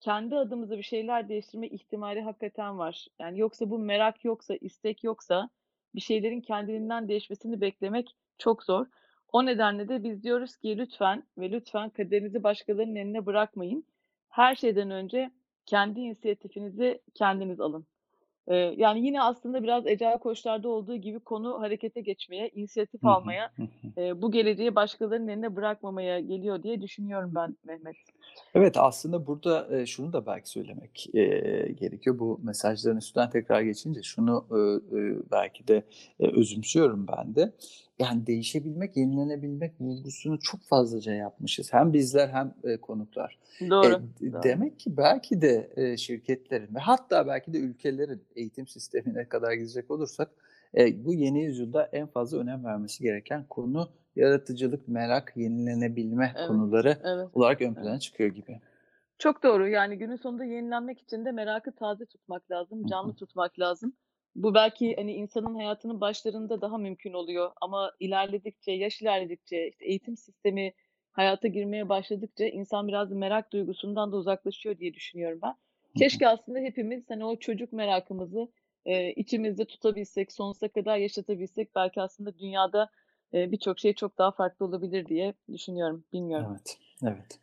kendi 0.00 0.36
adımıza 0.36 0.78
bir 0.78 0.82
şeyler 0.82 1.28
değiştirme 1.28 1.68
ihtimali 1.68 2.20
hakikaten 2.20 2.78
var. 2.78 3.06
Yani, 3.20 3.38
yoksa 3.38 3.70
bu 3.70 3.78
merak 3.78 4.24
yoksa, 4.24 4.54
istek 4.60 5.04
yoksa 5.04 5.50
bir 5.94 6.00
şeylerin 6.00 6.40
kendiliğinden 6.40 7.08
değişmesini 7.08 7.60
beklemek 7.60 8.16
çok 8.38 8.62
zor. 8.62 8.86
O 9.36 9.46
nedenle 9.46 9.88
de 9.88 10.04
biz 10.04 10.22
diyoruz 10.22 10.56
ki 10.56 10.78
lütfen 10.78 11.22
ve 11.38 11.50
lütfen 11.52 11.90
kaderinizi 11.90 12.42
başkalarının 12.42 12.94
eline 12.96 13.26
bırakmayın. 13.26 13.84
Her 14.28 14.54
şeyden 14.54 14.90
önce 14.90 15.30
kendi 15.66 16.00
inisiyatifinizi 16.00 17.02
kendiniz 17.14 17.60
alın. 17.60 17.86
Eee, 18.48 18.74
yani, 18.76 19.06
yine 19.06 19.22
aslında 19.22 19.62
biraz 19.62 19.86
Ecel 19.86 20.18
Koçlar'da 20.18 20.68
olduğu 20.68 20.96
gibi 20.96 21.20
konu 21.20 21.60
harekete 21.60 22.00
geçmeye, 22.00 22.48
inisiyatif 22.48 23.06
almaya, 23.06 23.50
eee, 23.96 24.22
bu 24.22 24.32
geleceği 24.32 24.74
başkalarının 24.74 25.28
eline 25.28 25.56
bırakmamaya 25.56 26.20
geliyor 26.20 26.62
diye 26.62 26.80
düşünüyorum 26.80 27.32
ben 27.34 27.56
Mehmet. 27.64 27.96
Evet, 28.54 28.76
aslında 28.76 29.26
burada, 29.26 29.86
şunu 29.86 30.12
da 30.12 30.26
belki 30.26 30.50
söylemek, 30.50 31.08
gerekiyor. 31.78 32.18
Bu 32.18 32.40
mesajların 32.42 32.96
üstünden 32.96 33.30
tekrar 33.30 33.60
geçince 33.60 34.02
şunu, 34.02 34.46
belki 35.30 35.68
de, 35.68 35.82
özümsüyorum 36.18 37.06
ben 37.16 37.34
de. 37.34 37.52
Yani 37.98 38.26
değişebilmek, 38.26 38.96
yenilenebilmek 38.96 39.80
vurgusunu 39.80 40.38
çok 40.40 40.60
fazlaca 40.62 41.12
yapmışız. 41.12 41.72
Hem 41.72 41.92
bizler 41.92 42.28
hem, 42.28 42.54
konuklar. 42.80 43.38
E, 43.60 43.70
Doğru, 43.70 44.02
doğru. 44.32 44.42
demek 44.42 44.80
ki 44.80 44.96
belki 44.96 45.42
de, 45.42 45.70
şirketlerin 45.98 46.74
ve 46.74 46.78
hatta 46.78 47.26
belki 47.26 47.52
de 47.52 47.58
ülkelerin 47.58 48.22
eğitim 48.36 48.66
sistemine 48.66 49.28
kadar 49.28 49.52
gidecek 49.52 49.90
olursak, 49.90 50.30
bu 50.94 51.14
yeni 51.14 51.42
yüzyılda 51.42 51.88
en 51.92 52.06
fazla 52.06 52.38
önem 52.38 52.64
vermesi 52.64 53.02
gereken 53.02 53.44
konu 53.48 53.88
yaratıcılık, 54.16 54.88
merak, 54.88 55.32
yenilenebilme 55.36 56.32
Evet, 56.34 56.48
konuları 56.48 56.98
evet, 57.04 57.28
olarak 57.32 57.62
ön 57.62 57.74
evet. 57.74 57.76
plana 57.84 58.00
çıkıyor 58.00 58.30
gibi. 58.30 58.60
Çok 59.18 59.42
doğru. 59.42 59.68
Yani 59.68 59.98
günün 59.98 60.16
sonunda 60.16 60.44
yenilenmek 60.44 61.00
için 61.00 61.24
de 61.24 61.32
merakı 61.32 61.74
taze 61.74 62.06
tutmak 62.06 62.50
lazım, 62.50 62.86
canlı 62.86 63.14
tutmak 63.14 63.58
lazım. 63.58 63.96
Bu 64.36 64.54
belki, 64.54 64.96
hani, 64.96 65.14
insanın 65.14 65.54
hayatının 65.54 66.00
başlarında 66.00 66.60
daha 66.60 66.78
mümkün 66.78 67.12
oluyor 67.12 67.50
ama 67.60 67.92
ilerledikçe, 68.00 68.72
yaş 68.72 69.02
ilerledikçe, 69.02 69.68
işte, 69.68 69.84
eğitim 69.84 70.16
sistemi 70.16 70.72
hayata 71.12 71.48
girmeye 71.48 71.88
başladıkça 71.88 72.44
insan 72.44 72.88
biraz 72.88 73.12
merak 73.12 73.52
duygusundan 73.52 74.12
da 74.12 74.16
uzaklaşıyor 74.16 74.78
diye 74.78 74.94
düşünüyorum 74.94 75.38
ben. 75.42 75.54
Keşke 75.94 76.28
aslında 76.28 76.58
hepimiz, 76.58 77.10
hani, 77.10 77.24
o 77.24 77.36
çocuk 77.36 77.72
merakımızı, 77.72 78.48
eee, 78.86 79.12
içimizde 79.16 79.64
tutabilsek, 79.64 80.32
sonsuza 80.32 80.68
kadar 80.68 80.96
yaşatabilsek 80.98 81.74
belki 81.74 82.00
aslında 82.02 82.38
dünyada, 82.38 82.90
eee, 83.32 83.52
birçok 83.52 83.78
şey 83.78 83.94
çok 83.94 84.18
daha 84.18 84.30
farklı 84.30 84.66
olabilir 84.66 85.06
diye 85.06 85.34
düşünüyorum. 85.52 86.04
Bilmiyorum. 86.12 86.46
Evet, 86.50 86.78
evet. 87.02 87.40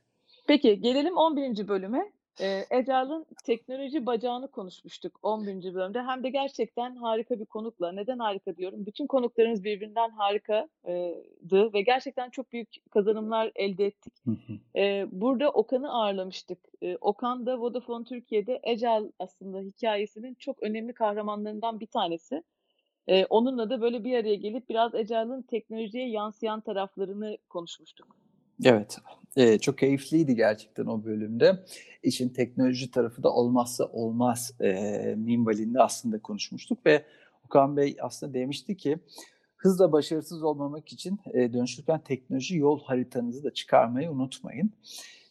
Peki, 0.47 0.81
gelelim 0.81 1.17
11. 1.17 1.67
bölüme. 1.67 2.11
Eee, 2.39 2.65
Agile'ın 2.71 3.25
teknoloji 3.45 4.05
bacağını 4.05 4.47
konuşmuştuk 4.51 5.19
11. 5.23 5.73
bölümde. 5.73 6.01
Hem 6.01 6.23
de 6.23 6.29
gerçekten 6.29 6.95
harika 6.95 7.39
bir 7.39 7.45
konukla. 7.45 7.91
Neden 7.91 8.19
harika 8.19 8.55
diyorum? 8.57 8.85
Bütün 8.85 9.07
konuklarımız 9.07 9.63
birbirinden 9.63 10.09
harika 10.09 10.69
eee, 10.87 11.23
dı 11.49 11.73
ve 11.73 11.81
gerçekten 11.81 12.29
çok 12.29 12.51
büyük 12.51 12.69
kazanımlar 12.91 13.51
elde 13.55 13.85
ettik. 13.85 14.13
Burada 15.11 15.49
Okan'ı 15.51 15.91
ağırlamıştık. 15.93 16.59
Okan 17.01 17.45
da 17.45 17.59
Vodafone 17.59 18.03
Türkiye'de 18.03 18.61
Agile 18.67 19.11
aslında 19.19 19.59
hikâyesinin 19.59 20.33
çok 20.33 20.63
önemli 20.63 20.93
kahramanlarından 20.93 21.79
bir 21.79 21.87
tanesi. 21.87 22.43
Eee, 23.07 23.25
onunla 23.29 23.69
da 23.69 23.81
böyle 23.81 24.03
bir 24.03 24.15
araya 24.17 24.35
gelip 24.35 24.69
biraz 24.69 24.95
Agile'ın 24.95 25.41
teknolojiye 25.41 26.09
yansıyan 26.09 26.61
taraflarını 26.61 27.37
konuşmuştuk. 27.49 28.15
Evet, 28.65 28.97
eee, 29.35 29.59
çok 29.59 29.77
keyifliydi 29.77 30.35
gerçekten 30.35 30.85
o 30.85 31.03
bölümde. 31.03 31.65
İşin 32.03 32.29
teknoloji 32.29 32.91
tarafı 32.91 33.23
da 33.23 33.33
olmazsa 33.33 33.85
olmaz, 33.85 34.51
eee, 34.61 35.15
minvalinde 35.17 35.81
aslında 35.81 36.21
konuşmuştuk 36.21 36.85
ve 36.85 37.05
Okan 37.45 37.77
Bey 37.77 37.97
aslında 38.01 38.33
demişti 38.33 38.77
ki, 38.77 38.99
hızla 39.57 39.91
başarısız 39.91 40.43
olmamak 40.43 40.93
için, 40.93 41.19
eee, 41.33 41.53
dönüşürken 41.53 41.99
teknoloji 42.03 42.57
yol 42.57 42.83
haritanızı 42.83 43.43
da 43.43 43.53
çıkarmayı 43.53 44.11
unutmayın. 44.11 44.71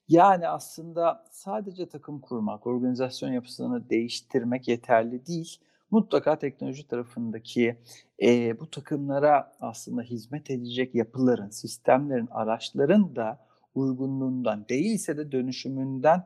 Yani 0.09 0.49
aslında 0.49 1.25
sadece 1.31 1.89
takım 1.89 2.21
kurmak, 2.21 2.67
organizasyon 2.67 3.33
yapısını 3.33 3.91
değiştirmek 3.91 4.69
yeterli 4.69 5.27
değil. 5.27 5.59
Mutlaka 5.93 6.39
teknoloji 6.39 6.87
tarafındaki, 6.89 7.77
eee, 8.19 8.57
bu 8.61 8.71
takımlara 8.71 9.53
aslında 9.61 10.03
hizmet 10.03 10.51
edecek 10.51 10.95
yapıların, 10.95 11.49
sistemlerin, 11.51 12.29
araçların 12.31 13.17
da 13.17 13.39
uygunluğundan 13.75 14.69
değilse 14.69 15.17
de 15.17 15.33
dönüşümünden, 15.33 16.23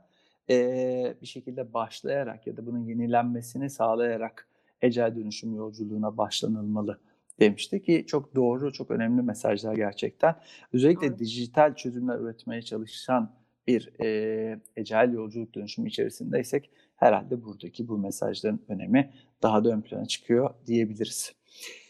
eee, 0.48 1.16
bir 1.22 1.26
şekilde 1.26 1.74
başlayarak 1.74 2.46
ya 2.46 2.56
da 2.56 2.66
bunun 2.66 2.78
yenilenmesini 2.78 3.70
sağlayarak 3.70 4.48
ecel 4.82 5.16
dönüşüm 5.16 5.54
yolculuğuna 5.54 6.16
başlanılmalı 6.16 7.00
demişti 7.40 7.82
ki 7.82 8.04
çok 8.06 8.34
doğru, 8.34 8.72
çok 8.72 8.90
önemli 8.90 9.22
mesajlar 9.22 9.74
gerçekten. 9.74 10.36
Özellikle 10.72 11.08
Doğru. 11.10 11.18
dijital 11.18 11.74
çözümler 11.74 12.18
üretmeye 12.18 12.62
çalışan 12.62 13.32
bir, 13.66 13.90
eee, 14.00 14.60
ecel 14.76 15.12
yolculuk 15.12 15.54
dönüşümü 15.54 15.88
içerisindeysek 15.88 16.70
herhâlde 16.96 17.44
buradaki 17.44 17.88
bu 17.88 17.98
mesajların 17.98 18.60
önemi 18.68 19.12
daha 19.42 19.64
da 19.64 19.68
ön 19.70 19.80
plana 19.80 20.06
çıkıyor 20.06 20.50
diyebiliriz. 20.66 21.32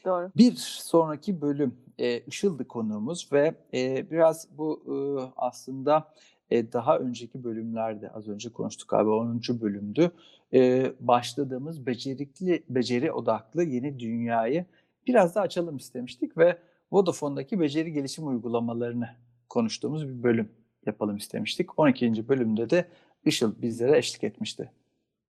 Doğru. 0.04 0.30
Bir 0.36 0.52
sonraki 0.56 1.40
bölüm, 1.40 1.74
eee, 1.98 2.24
Işıl'dı 2.26 2.68
konuğumuz 2.68 3.28
ve, 3.32 3.54
eee, 3.72 4.06
biraz 4.10 4.48
bu, 4.58 4.82
ııı, 4.88 5.32
aslında, 5.36 6.12
eee, 6.50 6.72
daha 6.72 6.98
önceki 6.98 7.44
bölümlerde, 7.44 8.10
az 8.10 8.28
önce 8.28 8.52
konuştuk 8.52 8.88
galiba 8.88 9.10
10. 9.16 9.60
bölümdü, 9.60 10.10
eee, 10.52 10.92
başladığımız 11.00 11.86
becerikli 11.86 12.62
beceri 12.68 13.12
odaklı 13.12 13.64
yeni 13.64 13.98
dünyayı 14.00 14.64
biraz 15.06 15.34
daha 15.34 15.44
açalım 15.44 15.76
istemiştik 15.76 16.38
ve 16.38 16.58
Vodafone'daki 16.92 17.60
beceri 17.60 17.92
gelişim 17.92 18.26
uygulamalarını 18.28 19.08
konuştuğumuz 19.48 20.08
bir 20.08 20.22
bölüm 20.22 20.48
yapalım 20.86 21.16
istemiştik. 21.16 21.78
12. 21.78 22.28
bölümde 22.28 22.70
de 22.70 22.88
Işıl 23.24 23.62
bizlere 23.62 23.98
eşlik 23.98 24.24
etmişti. 24.24 24.70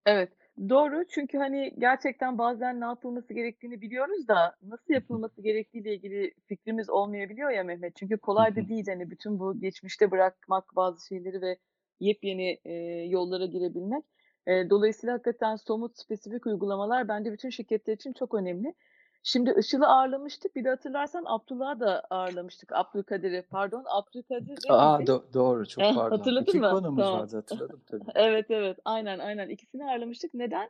Evet, 0.08 0.30
doğru. 0.70 1.04
Çünkü, 1.10 1.38
hani, 1.38 1.74
gerçekten 1.80 2.38
bazen 2.38 2.82
ne 2.82 2.86
yapılması 2.86 3.34
gerektiğini 3.34 3.82
biliyoruz 3.82 4.28
da 4.28 4.56
nasıl 4.62 4.94
Hı 4.94 5.00
hı. 5.10 5.18
yapılması 5.18 5.42
gerektiğiyle 5.42 5.96
ilgili 5.96 6.34
fikrimiz 6.46 6.90
olmayabiliyor 6.90 7.50
ya 7.52 7.64
Mehmet. 7.64 7.96
Çünkü 7.96 8.18
Hı 8.38 8.44
kolay 8.44 8.56
hı. 8.56 8.64
da 8.64 8.68
değil, 8.68 8.88
hani, 8.88 9.10
bütün 9.12 9.40
bu 9.40 9.60
geçmişte 9.60 10.12
bırakmak 10.12 10.76
bazı 10.76 11.08
şeyleri 11.08 11.42
ve 11.42 11.58
yepyeni, 12.00 12.60
eee, 12.66 13.06
yollara 13.10 13.46
girebilmek. 13.46 14.04
Eee, 14.48 14.70
dolayısıyla 14.70 15.14
hakikaten 15.14 15.56
somut, 15.56 15.98
spesifik 16.00 16.46
uygulamalar 16.48 17.08
bence 17.08 17.32
bütün 17.34 17.50
şirketler 17.50 17.94
için 17.94 18.14
çok 18.14 18.34
önemli. 18.34 18.74
Şimdi 19.28 19.54
Işıl'ı 19.60 19.88
ağırlamıştık. 19.88 20.56
Bir 20.56 20.64
de 20.64 20.70
hatırlarsan 20.70 21.24
Abdullah'ı 21.28 21.80
da 21.80 22.02
ağırlamıştık. 22.10 22.72
Abdülkadir'i, 22.72 23.42
pardon. 23.50 23.84
Abdülkadir 23.88 24.58
ve 24.70 24.74
A! 24.74 24.78
Aziz. 24.96 25.08
Do 25.08 25.24
doğru, 25.34 25.68
çok 25.68 25.84
Eh, 25.84 25.96
pardon. 25.96 26.18
hatırladın 26.18 26.44
2 26.44 26.60
mı? 26.60 26.70
konumuz 26.70 27.06
Tamam. 27.06 27.20
vardı, 27.22 27.36
hatırladım 27.36 27.82
tabii. 27.88 28.04
Evet, 28.16 28.46
evet. 28.52 28.78
Aynen, 28.86 29.20
aynen. 29.20 29.50
İkisini 29.50 29.86
ağırlamıştık. 29.86 30.34
Neden? 30.34 30.70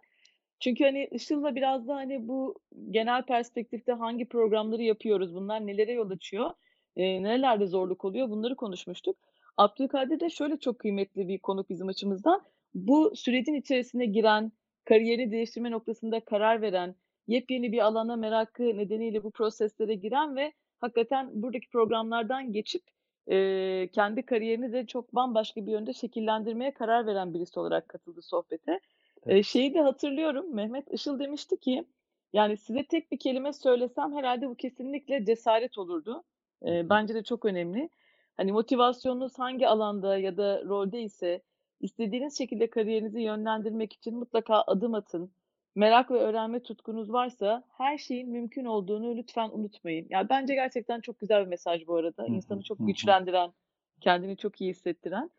Çünkü, 0.60 0.84
hani, 0.84 1.08
Işıl'la 1.12 1.56
biraz 1.56 1.88
da, 1.88 1.96
hani, 1.96 2.28
bu 2.28 2.60
genel 2.92 3.24
perspektifte 3.24 3.92
hangi 3.92 4.26
programları 4.30 4.84
yapıyoruz, 4.84 5.36
bunlar 5.36 5.68
nelere 5.68 5.92
yol 5.92 6.10
açıyor, 6.10 6.52
eee, 6.96 7.24
nerelerde 7.24 7.68
zorluk 7.68 8.06
oluyor, 8.06 8.30
bunları 8.30 8.56
konuşmuştuk. 8.56 9.18
Abdülkadir 9.58 10.20
de 10.20 10.30
şöyle 10.30 10.58
çok 10.60 10.80
kıymetli 10.80 11.28
bir 11.28 11.40
konuk 11.40 11.70
bizim 11.70 11.88
açımızdan. 11.88 12.42
Bu 12.74 13.12
sürecin 13.16 13.54
içerisine 13.54 14.06
giren, 14.06 14.52
kariyerini 14.86 15.32
değiştirme 15.32 15.72
noktasında 15.72 16.20
karar 16.20 16.62
veren, 16.62 16.96
yepyeni 17.28 17.72
bir 17.72 17.80
alana 17.86 18.16
merakı 18.16 18.64
nedeniyle 18.64 19.24
bu 19.24 19.32
proseslere 19.32 19.96
giren 19.96 20.36
ve 20.36 20.54
hakikaten 20.80 21.30
buradaki 21.44 21.70
programlardan 21.70 22.52
geçip, 22.54 22.84
eee, 23.28 23.90
kendi 23.94 24.26
kariyerini 24.26 24.74
de 24.74 24.86
çok 24.88 25.16
bambaşka 25.16 25.66
bir 25.66 25.72
yönde 25.72 25.94
şekillendirmeye 25.94 26.74
karar 26.74 27.08
veren 27.08 27.34
birisi 27.34 27.60
olarak 27.60 27.90
katıldı 27.90 28.22
sohbete. 28.22 28.80
Evet. 29.26 29.46
şeyi 29.46 29.74
de 29.74 29.82
hatırlıyorum, 29.82 30.56
Mehmet 30.56 30.92
Işıl 30.94 31.20
demişti 31.20 31.58
ki, 31.58 31.86
yani, 32.34 32.58
"Size 32.58 32.84
tek 32.88 33.12
bir 33.12 33.20
kelime 33.20 33.54
söylesem 33.54 34.14
herhâlde 34.16 34.50
bu 34.50 34.56
kesinlikle 34.56 35.26
cesaret 35.26 35.78
olurdu." 35.78 36.24
Hı. 36.64 36.90
bence 36.90 37.14
de 37.16 37.24
çok 37.24 37.46
önemli. 37.46 37.90
Hani, 38.38 38.52
motivasyonunuz 38.52 39.40
hangi 39.40 39.68
alanda 39.68 40.18
ya 40.18 40.38
da 40.38 40.64
roldeyse 40.66 41.42
istediğiniz 41.82 42.38
şekilde 42.38 42.70
kariyerinizi 42.70 43.22
yönlendirmek 43.22 43.94
için 43.94 44.16
mutlaka 44.18 44.62
adım 44.68 44.94
atın. 44.94 45.32
Merak 45.78 46.12
ve 46.12 46.16
öğrenme 46.20 46.60
tutkunuz 46.64 47.14
varsa 47.14 47.64
her 47.78 47.98
şeyin 47.98 48.30
mümkün 48.30 48.66
olduğunu 48.66 49.18
lütfen 49.18 49.50
unutmayın. 49.54 50.08
Ya, 50.10 50.30
bence 50.30 50.54
gerçekten 50.56 51.02
çok 51.02 51.20
güzel 51.20 51.42
bir 51.44 51.48
mesaj 51.50 51.88
bu 51.88 51.96
arada. 51.96 52.28
İnsanı 52.28 52.64
çok 52.64 52.86
güçlendiren, 52.86 53.54
kendini 54.02 54.38
çok 54.38 54.62
iyi 54.62 54.70
hissettiren. 54.70 55.32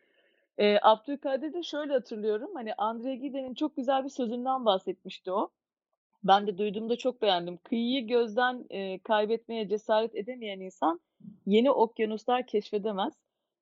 Eee, 0.59 0.79
Abdülkadir 0.83 1.53
de 1.53 1.63
şöyle 1.63 1.93
hatırlıyorum, 1.93 2.51
hani, 2.55 2.71
André 2.71 3.15
Gide'nin 3.15 3.53
çok 3.53 3.75
güzel 3.75 4.03
bir 4.03 4.09
sözünden 4.09 4.65
bahsetmişti 4.65 5.31
o. 5.31 5.49
Ben 6.23 6.47
de 6.47 6.57
duyduğumda 6.57 6.97
çok 6.97 7.21
beğendim. 7.21 7.57
"Kıyıyı 7.57 8.07
gözden, 8.07 8.65
eee, 8.69 8.99
kaybetmeye 9.03 9.69
cesaret 9.69 10.15
edemeyen 10.15 10.59
insan 10.59 11.01
yeni 11.45 11.71
okyanuslar 11.71 12.47
keşfedemez." 12.47 13.13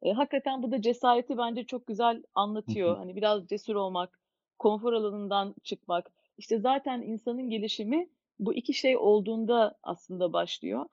Eee, 0.03 0.13
hakikaten 0.13 0.63
bu 0.63 0.71
da 0.71 0.81
cesareti 0.81 1.37
bence 1.37 1.65
çok 1.65 1.87
güzel 1.87 2.23
anlatıyor. 2.35 2.97
Hani, 2.97 3.15
biraz 3.15 3.47
cesur 3.47 3.75
olmak, 3.75 4.19
konfor 4.59 4.93
alanından 4.93 5.55
çıkmak. 5.63 6.11
İşte, 6.37 6.59
zaten 6.59 7.01
insanın 7.01 7.49
gelişimi 7.49 8.09
bu 8.39 8.53
2 8.53 8.73
şey 8.73 8.97
olduğunda 8.97 9.77
aslında 9.83 10.33
başlıyor. 10.33 10.85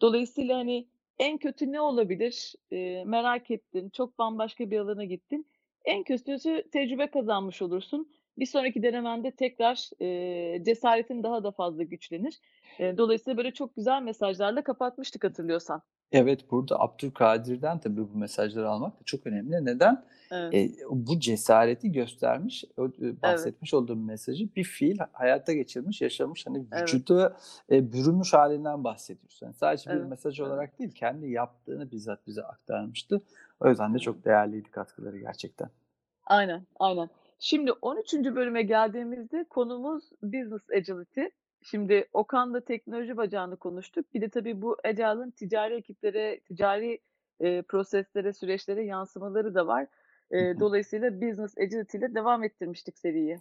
Dolayısıyla, 0.00 0.58
hani, 0.58 0.88
en 1.18 1.38
kötü 1.38 1.72
ne 1.72 1.80
olabilir? 1.80 2.54
Eee, 2.70 3.04
merak 3.04 3.50
ettin, 3.50 3.90
çok 3.90 4.18
bambaşka 4.18 4.70
bir 4.70 4.78
alana 4.78 5.04
gittin. 5.04 5.46
En 5.84 6.02
kötüsü 6.04 6.64
tecrübe 6.72 7.06
kazanmış 7.10 7.62
olursun. 7.62 8.12
Bir 8.38 8.46
sonraki 8.46 8.82
denemende 8.82 9.30
tekrar, 9.30 9.90
eee, 10.00 10.62
cesaretin 10.64 11.22
daha 11.22 11.44
da 11.44 11.50
fazla 11.50 11.82
güçlenir. 11.82 12.40
Eee, 12.80 12.98
dolayısıyla 12.98 13.36
böyle 13.36 13.50
çok 13.54 13.76
güzel 13.76 14.02
mesajlarla 14.02 14.62
kapatmıştık 14.64 15.24
hatırlıyorsan. 15.24 15.82
Evet, 16.12 16.50
burada 16.50 16.80
Abdülkadir'den 16.80 17.78
tabii 17.80 18.14
bu 18.14 18.18
mesajları 18.18 18.68
almak 18.70 19.00
da 19.00 19.04
çok 19.04 19.26
önemli. 19.26 19.64
Neden? 19.64 20.04
Evet, 20.30 20.54
Eee, 20.54 20.70
bu 20.90 21.20
cesareti 21.20 21.92
göstermiş, 21.92 22.64
o 22.76 22.86
eee, 22.86 22.92
evet, 23.22 23.22
bahsetmiş 23.22 23.74
olduğum 23.74 23.96
mesajı 23.96 24.54
bir 24.56 24.64
fiil 24.64 24.98
hayata 25.12 25.52
geçirmiş, 25.52 26.00
yaşamış, 26.00 26.46
hani, 26.46 26.64
evet, 26.72 26.82
vücuda, 26.82 27.36
eee, 27.70 27.92
bürünmüş 27.92 28.32
hâlinden 28.32 28.84
bahsediyorsun. 28.84 29.46
Hani, 29.46 29.54
sadece 29.54 29.92
bir 29.92 29.96
evet, 29.96 30.08
mesaj 30.08 30.40
evet, 30.40 30.50
olarak 30.50 30.78
değil, 30.78 30.92
kendi 30.92 31.30
yaptığını 31.30 31.90
bizzat 31.90 32.26
bize 32.26 32.42
aktarmıştı. 32.42 33.22
O 33.60 33.68
yüzden 33.68 33.94
de 33.94 33.98
evet. 33.98 34.02
çok 34.02 34.24
değerliydi 34.24 34.70
katkıları 34.70 35.18
gerçekten. 35.18 35.70
Aynen, 36.26 36.66
aynen. 36.78 37.08
Şimdi 37.38 37.72
13. 37.72 38.34
bölüme 38.34 38.62
geldiğimizde 38.62 39.44
konumuz 39.50 40.04
Business 40.22 40.70
Agility. 40.70 41.20
Şimdi 41.62 42.08
Okan'la 42.12 42.60
teknoloji 42.64 43.16
bacağını 43.16 43.56
konuştuk. 43.56 44.14
Bir 44.14 44.20
de 44.20 44.28
tabii 44.28 44.62
bu 44.62 44.76
Agile'ın 44.84 45.30
ticari 45.30 45.74
ekiplere, 45.74 46.40
ticari, 46.40 46.98
eee, 47.40 47.62
proseslere, 47.62 48.32
süreçlere 48.32 48.84
yansımaları 48.84 49.54
da 49.54 49.66
var. 49.66 49.86
Hı. 50.38 50.46
dolayısıyla 50.60 51.20
Business 51.20 51.58
Agility 51.58 51.98
ile 51.98 52.14
devam 52.14 52.44
ettirmiştik 52.44 52.98
seriyi. 52.98 53.38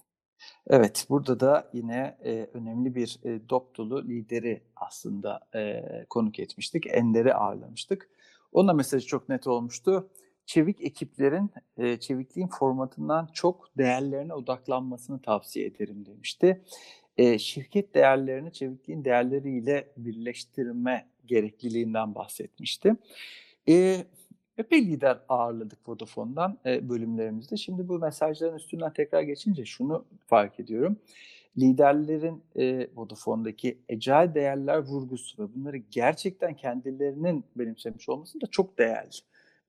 Evet, 0.67 1.05
burada 1.09 1.39
da 1.39 1.69
yine, 1.73 2.17
eee, 2.25 2.49
önemli 2.53 2.95
bir, 2.95 3.19
eee, 3.23 3.49
Doptulu 3.49 4.03
lideri 4.07 4.63
aslında, 4.75 5.39
eee, 5.55 6.05
konuk 6.09 6.39
etmiştik. 6.39 6.87
Ender'i 6.87 7.33
ağırlamıştık. 7.33 8.09
Onun 8.51 8.67
da 8.67 8.73
mesajı 8.73 9.07
çok 9.07 9.29
net 9.29 9.47
olmuştu. 9.47 10.09
Çevik 10.45 10.81
ekiplerin, 10.81 11.51
eee, 11.77 11.99
çevikliğin 11.99 12.47
formatından 12.47 13.29
çok 13.33 13.77
değerlerine 13.77 14.33
odaklanmasını 14.33 15.21
tavsiye 15.21 15.65
ederim 15.65 16.05
demişti. 16.05 16.63
Eee, 17.19 17.39
şirket 17.39 17.95
değerlerini 17.95 18.53
çevikliğin 18.53 19.05
değerleriyle 19.05 19.89
birleştirme 19.97 21.07
gerekliliğinden 21.27 22.15
bahsetmişti. 22.15 22.95
Eee, 23.67 24.05
epey 24.57 24.85
lider 24.87 25.19
ağırladık 25.29 25.89
Vodafone'dan, 25.89 26.59
eee, 26.65 26.89
bölümlerimizde. 26.89 27.57
Şimdi 27.57 27.87
bu 27.89 27.99
mesajların 27.99 28.57
üstünden 28.57 28.93
tekrar 28.93 29.21
geçince 29.21 29.65
şunu 29.65 30.05
fark 30.27 30.59
ediyorum. 30.59 30.97
Liderlerin, 31.59 32.43
eee, 32.55 32.89
Vodafone'daki 32.95 33.79
agile 33.91 34.35
değerler 34.35 34.77
vurgusu 34.79 35.43
ve 35.43 35.55
bunları 35.55 35.77
gerçekten 35.77 36.55
kendilerinin 36.55 37.45
benimsemiş 37.55 38.09
olması 38.09 38.41
da 38.41 38.47
çok 38.51 38.79
değerli. 38.79 39.09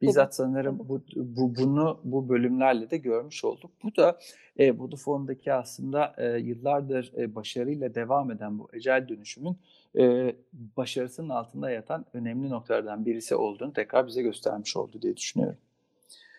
Bizzat 0.03 0.35
sanırım 0.35 0.79
bu 0.89 1.03
bu 1.17 1.57
bunu 1.57 2.01
bu 2.05 2.29
bölümlerle 2.29 2.91
de 2.91 2.97
görmüş 2.97 3.45
olduk. 3.45 3.71
Bu 3.83 3.97
da, 3.97 4.19
eee, 4.59 4.79
Vodafone'daki 4.79 5.53
aslında, 5.53 6.15
eee, 6.19 6.39
yıllardır, 6.41 7.13
eee, 7.17 7.35
başarıyla 7.35 7.95
devam 7.95 8.31
eden 8.31 8.59
bu 8.59 8.69
agile 8.75 9.09
dönüşümün, 9.09 9.57
eee, 9.95 10.37
başarısının 10.77 11.29
altında 11.29 11.71
yatan 11.71 12.07
önemli 12.13 12.51
noktalardan 12.51 13.07
birisi 13.07 13.35
olduğunu 13.35 13.73
tekrar 13.73 14.07
bize 14.07 14.23
göstermiş 14.23 14.77
oldu 14.77 15.03
diye 15.03 15.17
düşünüyorum. 15.17 15.59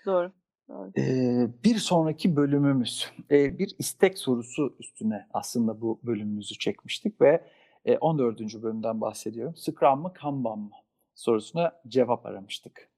Doğru, 0.05 0.31
doğru. 0.69 0.91
Eee, 0.97 1.49
bir 1.63 1.75
sonraki 1.75 2.35
bölümümüz, 2.35 3.11
eee, 3.31 3.55
bir 3.59 3.75
istek 3.79 4.17
sorusu 4.19 4.75
üstüne 4.79 5.27
aslında 5.33 5.81
bu 5.81 5.99
bölümümüzü 6.03 6.57
çekmiştik 6.59 7.21
ve, 7.21 7.43
eee, 7.85 7.97
14. 8.01 8.63
bölümden 8.63 9.01
bahsediyorum. 9.01 9.55
Scrum 9.55 10.01
mı 10.01 10.13
Kanban 10.13 10.59
mı 10.59 10.71
sorusuna 11.15 11.81
cevap 11.87 12.25
aramıştık. 12.25 12.90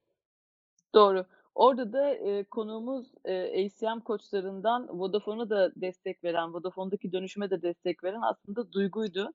Doğru. 0.94 1.26
Orada 1.56 1.94
da, 1.94 2.16
eee, 2.16 2.44
konuğumuz, 2.44 3.08
eee, 3.28 3.66
ACM 3.66 4.00
koçlarından 4.00 4.88
Vodafone'a 5.00 5.50
da 5.50 5.72
destek 5.76 6.24
veren, 6.24 6.54
Vodafone'daki 6.54 7.12
dönüşüme 7.12 7.50
de 7.50 7.62
destek 7.62 8.04
veren 8.04 8.22
aslında 8.22 8.72
Duygu'ydu. 8.74 9.34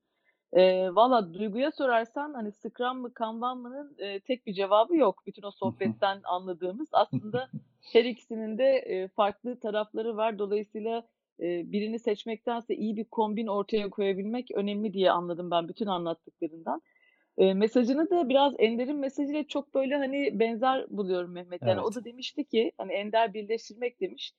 Eee, 0.57 0.95
valla 0.95 1.35
Duygu'ya 1.35 1.71
sorarsan, 1.73 2.35
hani, 2.35 2.53
Scrum 2.53 2.99
mı 3.01 3.15
Kanban 3.15 3.59
mı'nın, 3.59 3.97
eee, 3.99 4.21
tek 4.21 4.47
bir 4.47 4.55
cevabı 4.55 4.97
yok. 4.97 5.23
Bütün 5.27 5.43
o 5.43 5.51
sohbetten 5.51 6.21
anladığımız. 6.25 6.89
Aslında 6.93 7.49
her 7.93 8.05
ikisinin 8.05 8.59
de, 8.59 8.65
eee, 8.89 9.09
farklı 9.09 9.61
tarafları 9.61 10.17
var. 10.17 10.39
Dolayısıyla, 10.39 11.09
eee, 11.41 11.63
birini 11.67 11.99
seçmektense 11.99 12.77
iyi 12.77 12.97
bir 12.97 13.05
kombin 13.05 13.47
ortaya 13.47 13.91
koyabilmek 13.91 14.51
önemli 14.55 14.93
diye 14.93 15.11
anladım 15.13 15.51
ben 15.51 15.69
bütün 15.69 15.87
anlattıklarından. 15.87 16.83
Eee, 17.39 17.55
mesajını 17.55 18.11
da 18.11 18.29
biraz 18.29 18.55
Ender'in 18.59 18.97
mesajıyla 18.97 19.45
çok, 19.49 19.75
böyle, 19.75 19.97
hani, 19.97 20.39
benzer 20.41 20.87
buluyorum 20.91 21.33
Mehmet. 21.33 21.67
Yani, 21.67 21.81
o 21.81 21.95
Evet, 21.95 21.95
da 21.95 22.05
demişti 22.05 22.45
ki, 22.45 22.73
hani, 22.79 22.93
Ender 22.93 23.35
birleştirmek 23.35 24.01
demiş. 24.01 24.33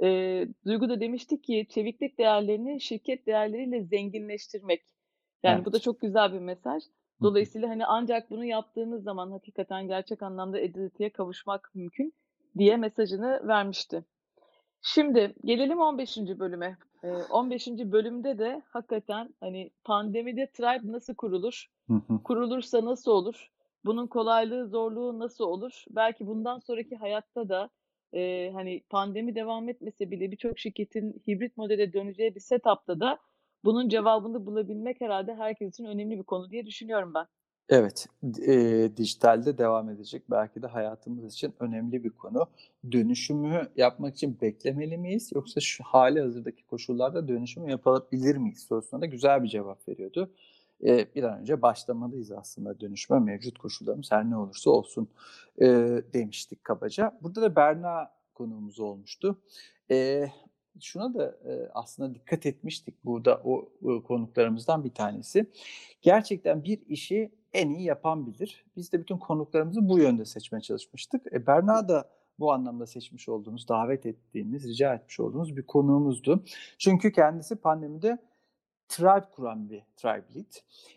Eee, 0.00 0.48
Duygu 0.66 0.88
da 0.88 1.00
demişti 1.00 1.42
ki, 1.42 1.66
çeviklik 1.70 2.18
değerlerini 2.18 2.80
şirket 2.80 3.26
değerleriyle 3.26 3.82
zenginleştirmek. 3.84 4.82
Yani, 5.42 5.64
bu 5.64 5.72
da 5.72 5.78
evet. 5.78 5.80
çok 5.80 6.00
güzel 6.00 6.32
bir 6.32 6.38
mesaj. 6.38 6.82
Dolayısıyla, 7.22 7.68
hani, 7.68 7.86
ancak 7.86 8.30
bunu 8.30 8.44
yaptığınız 8.44 9.02
zaman 9.02 9.30
hakikaten 9.30 9.88
gerçek 9.88 10.22
anlamda 10.22 10.56
agility'ye 10.56 11.10
kavuşmak 11.12 11.70
mümkün 11.74 12.14
diye 12.58 12.76
mesajını 12.76 13.48
vermişti. 13.48 14.04
Şimdi 14.82 15.34
gelelim 15.44 15.78
15. 15.80 16.38
bölüme. 16.38 16.78
Eee, 17.04 17.10
15'inci 17.30 17.92
bölümde 17.92 18.38
de 18.38 18.62
hakikaten, 18.68 19.34
hani, 19.40 19.70
pandemide 19.84 20.50
tribe 20.52 20.92
nasıl 20.92 21.14
kurulur? 21.14 21.66
Hı 21.88 21.94
hı. 22.08 22.20
Kurulursa 22.24 22.84
nasıl 22.84 23.10
olur? 23.10 23.48
Bunun 23.84 24.06
kolaylığı, 24.06 24.68
zorluğu 24.68 25.18
nasıl 25.18 25.44
olur? 25.44 25.84
Belki 25.90 26.26
bundan 26.26 26.58
sonraki 26.58 26.96
hayatta 26.96 27.48
da, 27.48 27.70
eee, 28.12 28.50
hani, 28.54 28.82
pandemi 28.90 29.34
devam 29.34 29.68
etmese 29.68 30.10
bile 30.10 30.30
birçok 30.30 30.58
şirketin 30.58 31.22
hibrit 31.28 31.56
modele 31.56 31.92
döneceği 31.92 32.34
bir 32.34 32.40
setup'ta 32.40 33.00
da 33.00 33.18
bunun 33.64 33.88
cevabını 33.88 34.46
bulabilmek 34.46 35.00
herhâlde 35.00 35.34
herkes 35.34 35.68
için 35.74 35.84
önemli 35.84 36.18
bir 36.18 36.24
konu 36.24 36.50
diye 36.50 36.66
düşünüyorum 36.66 37.14
ben. 37.14 37.26
Evet, 37.68 38.06
eee, 38.38 38.96
dijitalde 38.96 39.58
devam 39.58 39.90
edecek 39.90 40.22
belki 40.30 40.62
de 40.62 40.66
hayatımız 40.66 41.34
için 41.34 41.54
önemli 41.60 42.04
bir 42.04 42.10
konu. 42.10 42.46
Dönüşümü 42.92 43.68
yapmak 43.76 44.14
için 44.14 44.40
beklemeli 44.40 44.98
miyiz 44.98 45.30
yoksa 45.34 45.60
şu 45.60 45.84
hâlihazırdaki 45.84 46.66
koşullarda 46.66 47.28
dönüşümü 47.28 47.70
yapabilir 47.70 48.36
miyiz 48.36 48.62
sorusuna 48.68 49.00
da 49.00 49.06
güzel 49.06 49.42
bir 49.42 49.48
cevap 49.48 49.88
veriyordu. 49.88 50.30
Eee, 50.84 51.08
bir 51.14 51.22
an 51.22 51.40
önce 51.40 51.62
başlamalıyız 51.62 52.32
aslında 52.32 52.80
dönüşüme 52.80 53.20
mevcut 53.20 53.58
koşullarımız 53.58 54.12
her 54.12 54.30
ne 54.30 54.36
olursa 54.36 54.70
olsun, 54.70 55.08
eee, 55.60 56.02
demiştik 56.12 56.64
kabaca. 56.64 57.18
Burada 57.22 57.42
da 57.42 57.56
Berna 57.56 58.10
konuğumuz 58.34 58.80
olmuştu. 58.80 59.38
Eee, 59.90 60.32
şuna 60.80 61.14
da, 61.14 61.38
eee, 61.46 61.68
aslında 61.74 62.14
dikkat 62.14 62.46
etmiştik 62.46 63.04
burada 63.04 63.40
o, 63.44 63.68
ııı, 63.84 64.02
konuklarımızdan 64.02 64.84
bir 64.84 64.94
tanesi. 64.94 65.46
Gerçekten 66.02 66.64
bir 66.64 66.80
işi 66.88 67.32
en 67.52 67.70
iyi 67.70 67.82
yapan 67.82 68.26
bilir. 68.26 68.64
Biz 68.76 68.92
de 68.92 69.00
bütün 69.00 69.18
konuklarımızı 69.18 69.88
bu 69.88 69.98
yönde 69.98 70.24
seçmeye 70.24 70.60
çalışmıştık. 70.60 71.32
E, 71.32 71.46
Berna 71.46 71.88
da 71.88 72.10
bu 72.38 72.52
anlamda 72.52 72.86
seçmiş 72.86 73.28
olduğumuz, 73.28 73.68
davet 73.68 74.06
ettiğimiz, 74.06 74.68
rica 74.68 74.94
etmiş 74.94 75.20
olduğumuz 75.20 75.56
bir 75.56 75.62
konuğumuzdu. 75.66 76.44
Çünkü 76.78 77.12
kendisi 77.12 77.56
pandemide 77.56 78.18
tribe 78.88 79.24
kuran 79.32 79.70
bir 79.70 79.82
tribe 79.96 80.24
lead. 80.34 80.52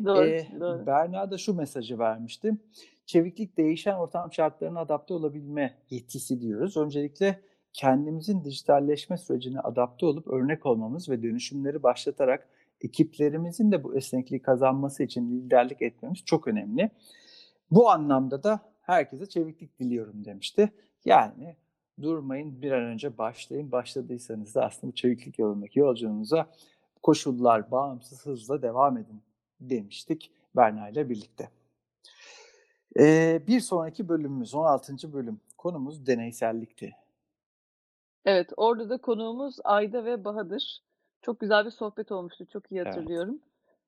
Doğru, 0.05 0.25
Eee, 0.27 0.47
doğru. 0.59 0.85
Berna 0.85 1.31
da 1.31 1.37
şu 1.37 1.53
mesajı 1.53 1.99
vermişti: 1.99 2.53
"Çeviklik 3.05 3.57
değişen 3.57 3.95
ortam 3.95 4.33
şartlarına 4.33 4.79
adapte 4.79 5.13
olabilme 5.13 5.77
yetisi" 5.89 6.41
diyoruz. 6.41 6.77
Öncelikle 6.77 7.41
kendimizin 7.73 8.43
dijitalleşme 8.45 9.17
sürecine 9.17 9.59
adapte 9.59 10.05
olup 10.05 10.27
örnek 10.27 10.65
olmamız 10.65 11.09
ve 11.09 11.23
dönüşümleri 11.23 11.83
başlatarak 11.83 12.49
ekiplerimizin 12.81 13.71
de 13.71 13.83
bu 13.83 13.95
esnekliği 13.97 14.41
kazanması 14.41 15.03
için 15.03 15.31
liderlik 15.31 15.81
etmemiz 15.81 16.25
çok 16.25 16.47
önemli. 16.47 16.91
Bu 17.71 17.89
anlamda 17.89 18.43
da 18.43 18.59
herkese 18.81 19.25
çeviklik 19.25 19.79
diliyorum 19.79 20.25
demişti. 20.25 20.71
Yani 21.05 21.55
durmayın, 22.01 22.61
bir 22.61 22.71
an 22.71 22.83
önce 22.83 23.17
başlayın. 23.17 23.71
Başladıysanız 23.71 24.55
da 24.55 24.65
aslında 24.65 24.91
bu 24.91 24.95
çeviklik 24.95 25.39
yolundaki 25.39 25.79
yolculuğunuza 25.79 26.49
koşullar 27.03 27.71
bağımsız 27.71 28.25
hızla 28.25 28.61
devam 28.61 28.97
edin 28.97 29.21
demiştik 29.59 30.31
Berna 30.55 30.89
ile 30.89 31.09
birlikte. 31.09 31.49
Eee, 32.95 33.41
bir 33.47 33.59
sonraki 33.59 34.09
bölümümüz 34.09 34.55
16. 34.55 35.13
bölüm. 35.13 35.41
Konumuz 35.57 36.07
deneysellikti. 36.07 36.95
Evet, 38.25 38.49
orada 38.57 38.89
da 38.89 38.97
konuğumuz 38.97 39.55
Ayda 39.63 40.05
ve 40.05 40.25
Bahadır. 40.25 40.79
Çok 41.21 41.39
güzel 41.39 41.65
bir 41.65 41.69
sohbet 41.71 42.11
olmuştu, 42.11 42.45
çok 42.47 42.71
iyi 42.71 42.81
Evet. 42.85 42.87
hatırlıyorum. 42.87 43.39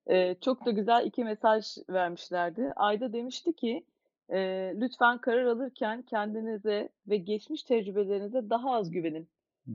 Eee, 0.10 0.38
çok 0.41 0.65
da 0.65 0.72
güzel 0.72 1.06
2 1.06 1.24
mesaj 1.24 1.78
vermişlerdi. 1.89 2.74
Ayda 2.76 3.13
demişti 3.13 3.54
ki, 3.54 3.86
eee, 4.30 4.74
"Lütfen 4.82 5.17
karar 5.17 5.45
alırken 5.45 6.02
kendinize 6.02 6.89
ve 7.08 7.17
geçmiş 7.17 7.63
tecrübelerinize 7.63 8.50
daha 8.50 8.72
az 8.76 8.91
güvenin." 8.91 9.30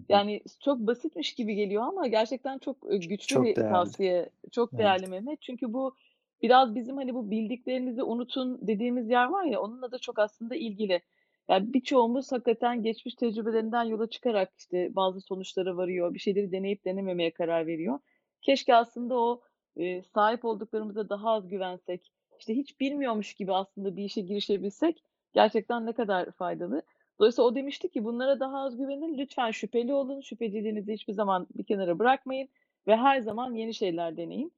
Yani 0.08 0.42
çok 0.60 0.78
basitmiş 0.80 1.34
gibi 1.34 1.54
geliyor 1.54 1.82
ama 1.82 2.06
gerçekten 2.06 2.58
çok, 2.58 2.76
eee, 2.92 2.98
güçlü 2.98 3.40
Çok 3.40 3.56
bir 3.56 3.56
değerli. 3.56 3.68
tavsiye. 3.68 4.30
Çok 4.52 4.78
Evet. 4.78 4.78
değerli 4.78 5.06
Mehmet. 5.08 5.42
Çünkü 5.42 5.72
bu 5.72 5.96
biraz 6.42 6.74
bizim, 6.74 6.96
hani, 6.96 7.14
bu 7.14 7.30
bildiklerinizi 7.30 8.02
unutun 8.02 8.58
dediğimiz 8.66 9.10
yer 9.10 9.26
var 9.26 9.44
ya, 9.44 9.60
onunla 9.60 9.92
da 9.92 9.98
çok 9.98 10.18
aslında 10.18 10.54
ilgili. 10.56 11.02
Yani 11.48 11.72
birçoğumuz 11.74 12.32
hakikaten 12.32 12.82
geçmiş 12.82 13.14
tecrübelerinden 13.14 13.84
yola 13.84 14.10
çıkarak, 14.10 14.52
işte, 14.58 14.94
bazı 14.96 15.20
sonuçlara 15.20 15.76
varıyor, 15.76 16.14
bir 16.14 16.18
şeyleri 16.18 16.52
deneyip 16.52 16.84
denememeye 16.84 17.30
karar 17.32 17.66
veriyor. 17.66 17.98
Keşke 18.42 18.74
aslında 18.74 19.18
o, 19.20 19.42
eee, 19.76 20.02
sahip 20.14 20.44
olduklarımıza 20.44 21.08
daha 21.08 21.30
az 21.30 21.48
güvensek, 21.48 22.12
işte, 22.38 22.54
hiç 22.56 22.80
bilmiyormuş 22.80 23.34
gibi 23.34 23.52
aslında 23.54 23.96
bir 23.96 24.04
işe 24.04 24.20
girişebilsek 24.20 25.02
gerçekten 25.34 25.86
ne 25.86 25.92
kadar 25.92 26.30
faydalı. 26.32 26.82
Dolayısıyla 27.20 27.48
o 27.48 27.54
demişti 27.54 27.90
ki, 27.90 28.04
"Bunlara 28.04 28.40
daha 28.40 28.58
az 28.64 28.76
güvenin, 28.76 29.18
lütfen 29.18 29.50
şüpheli 29.50 29.94
olun, 29.94 30.20
şüpheciliğinizi 30.20 30.92
hiçbir 30.92 31.12
zaman 31.12 31.46
bir 31.54 31.64
kenara 31.64 31.98
bırakmayın 31.98 32.48
ve 32.86 32.96
her 32.96 33.20
zaman 33.20 33.54
yeni 33.54 33.74
şeyler 33.74 34.16
deneyin." 34.16 34.52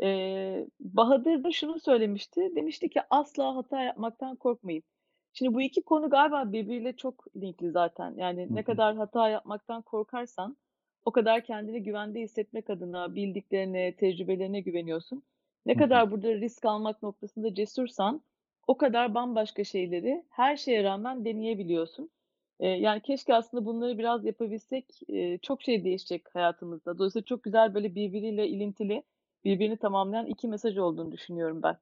Eee, 0.00 0.66
Bahadır 0.80 1.44
da 1.44 1.52
şunu 1.52 1.80
söylemişti, 1.80 2.52
demişti 2.56 2.90
ki, 2.90 3.00
"Asla 3.10 3.56
hata 3.56 3.82
yapmaktan 3.82 4.36
korkmayın." 4.36 4.82
Şimdi 5.32 5.54
bu 5.54 5.62
2 5.62 5.82
konu 5.82 6.10
galiba 6.10 6.52
birbiriyle 6.52 6.96
çok 6.96 7.36
linkli 7.36 7.70
zaten. 7.70 8.14
Yani 8.16 8.54
ne 8.54 8.62
kadar 8.62 8.96
hata 8.96 9.28
yapmaktan 9.28 9.82
korkarsan 9.82 10.56
o 11.04 11.12
kadar 11.12 11.44
kendini 11.44 11.82
güvende 11.82 12.20
hissetmek 12.20 12.70
adına 12.70 13.14
bildiklerine, 13.14 13.96
tecrübelerine 13.96 14.60
güveniyorsun. 14.60 15.22
Ne 15.66 15.76
kadar 15.76 16.10
burada 16.10 16.34
risk 16.34 16.64
almak 16.64 17.02
noktasında 17.02 17.54
cesursan 17.54 18.22
o 18.68 18.76
kadar 18.76 19.14
bambaşka 19.14 19.64
şeyleri 19.64 20.24
her 20.30 20.56
şeye 20.56 20.84
rağmen 20.84 21.24
deneyebiliyorsun. 21.24 22.10
Eee, 22.60 22.68
yani 22.68 23.00
keşke 23.00 23.34
aslında 23.34 23.66
bunları 23.66 23.98
biraz 23.98 24.24
yapabilsek, 24.24 24.84
eee, 25.08 25.38
çok 25.42 25.62
şey 25.62 25.84
değişecek 25.84 26.34
hayatımızda. 26.34 26.98
Dolayısıyla 26.98 27.24
çok 27.24 27.42
güzel, 27.42 27.74
böyle, 27.74 27.94
birbiriyle 27.94 28.48
ilintili, 28.48 29.02
birbirini 29.44 29.76
tamamlayan 29.76 30.26
2 30.26 30.48
mesaj 30.48 30.78
olduğunu 30.78 31.12
düşünüyorum 31.12 31.62
ben. 31.62 31.76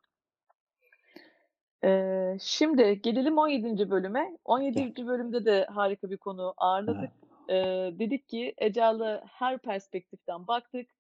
Eee, 1.85 2.37
şimdi 2.41 3.01
gelelim 3.03 3.39
17'nci 3.39 3.91
bölüme. 3.91 4.39
on 4.45 4.61
Gel. 4.61 4.67
yedinci 4.67 5.07
bölümde 5.07 5.45
de 5.45 5.65
harika 5.65 6.11
bir 6.11 6.17
konuğu 6.17 6.55
ağırladık. 6.57 7.11
Evet. 7.49 7.99
Dedik 7.99 8.29
ki 8.29 8.55
Agile'a 8.63 9.25
her 9.27 9.59
perspektiften 9.59 10.47
baktık. 10.47 10.91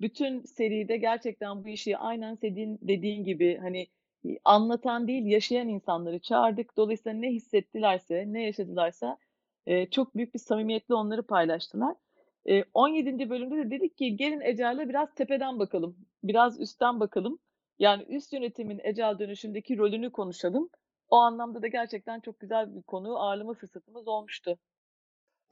Bütün 0.00 0.42
seride 0.44 0.96
gerçekten 0.96 1.64
bu 1.64 1.68
işi 1.68 1.98
aynen 1.98 2.34
senin 2.34 2.78
dediğin 2.82 3.24
gibi, 3.24 3.58
hani, 3.62 3.86
anlatan 4.44 5.08
değil, 5.08 5.26
yaşayan 5.26 5.68
insanları 5.68 6.18
çağırdık. 6.20 6.76
Dolayısıyla 6.76 7.18
ne 7.18 7.30
hissettilerse, 7.30 8.24
ne 8.28 8.42
yaşadılarsa, 8.42 9.18
eee, 9.66 9.88
çok 9.90 10.16
büyük 10.16 10.34
bir 10.34 10.38
samimiyetle 10.38 10.94
onları 10.94 11.22
paylaştılar. 11.26 11.96
Eee, 12.46 12.64
17'nci 12.74 13.30
bölümde 13.30 13.56
de 13.56 13.70
dedik 13.70 13.96
ki 13.98 14.16
gelin 14.16 14.40
Agile'a 14.40 14.88
biraz 14.88 15.14
tepeden 15.14 15.58
bakalım, 15.58 15.96
biraz 16.24 16.60
üstten 16.60 17.00
bakalım. 17.00 17.38
Yani 17.78 18.02
üst 18.08 18.32
yönetimin 18.32 18.78
Agile 18.88 19.18
dönüşümdeki 19.18 19.78
rolünü 19.78 20.12
konuşalım. 20.12 20.68
O 21.08 21.16
anlamda 21.16 21.62
da 21.62 21.66
gerçekten 21.68 22.20
çok 22.20 22.40
güzel 22.40 22.74
bir 22.76 22.82
konuğu 22.82 23.18
ağırlama 23.18 23.54
fırsatımız 23.54 24.08
olmuştu. 24.08 24.58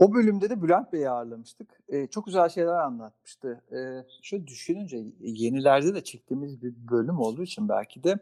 O 0.00 0.14
bölümde 0.14 0.50
de 0.50 0.62
Bülent 0.62 0.92
Bey'i 0.92 1.10
ağırlamıştık. 1.10 1.80
Eee, 1.92 2.06
çok 2.10 2.26
güzel 2.26 2.48
şeyler 2.48 2.72
anlatmıştı. 2.78 3.62
Eee, 3.72 4.04
şöyle 4.22 4.46
düşününce 4.46 5.04
yenilerde 5.20 5.94
de 5.94 6.04
çektiğimiz 6.04 6.62
bir 6.62 6.74
bölüm 6.90 7.18
olduğu 7.20 7.42
için 7.42 7.68
belki 7.68 8.04
de 8.04 8.18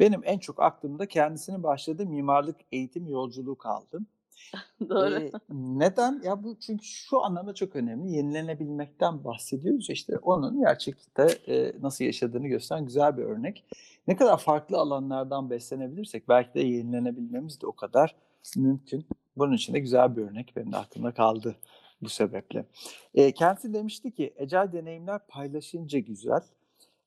benim 0.00 0.20
en 0.24 0.38
çok 0.38 0.62
aklımda 0.62 1.06
kendisinin 1.06 1.62
başladığı 1.62 2.06
mimarlık 2.06 2.56
eğitim 2.72 3.08
yolculuğu 3.08 3.56
kaldı. 3.58 4.00
Doğru. 4.88 5.20
Eee, 5.20 5.32
neden? 5.50 6.22
Ya, 6.24 6.44
bu 6.44 6.56
çünkü 6.60 6.84
şu 6.84 7.22
anlamda 7.24 7.54
çok 7.54 7.76
önemli. 7.76 8.12
Yenilenebilmekten 8.16 9.24
bahsediyoruz 9.24 9.90
işte, 9.90 10.18
onun 10.18 10.60
gerçekte, 10.60 11.26
eee, 11.46 11.74
nasıl 11.82 12.04
yaşadığını 12.04 12.48
gösteren 12.48 12.84
güzel 12.84 13.16
bir 13.16 13.22
örnek. 13.22 13.64
Ne 14.08 14.16
kadar 14.16 14.38
farklı 14.38 14.78
alanlardan 14.78 15.50
beslenebilirsek 15.50 16.28
belki 16.28 16.54
de 16.54 16.60
yenilenebilmemiz 16.60 17.60
de 17.62 17.66
o 17.66 17.72
kadar 17.72 18.16
mümkün. 18.56 19.06
Bunun 19.36 19.52
için 19.52 19.74
de 19.74 19.78
güzel 19.78 20.16
bir 20.16 20.22
örnek. 20.22 20.52
Benim 20.56 20.72
de 20.72 20.76
aklımda 20.76 21.14
kaldı 21.14 21.56
bu 22.02 22.08
sebeple. 22.08 22.64
Eee, 23.14 23.32
kendisi 23.32 23.74
demişti 23.74 24.12
ki, 24.12 24.34
"Agile 24.40 24.72
deneyimler 24.72 25.20
paylaşınca 25.28 25.98
güzel." 25.98 26.40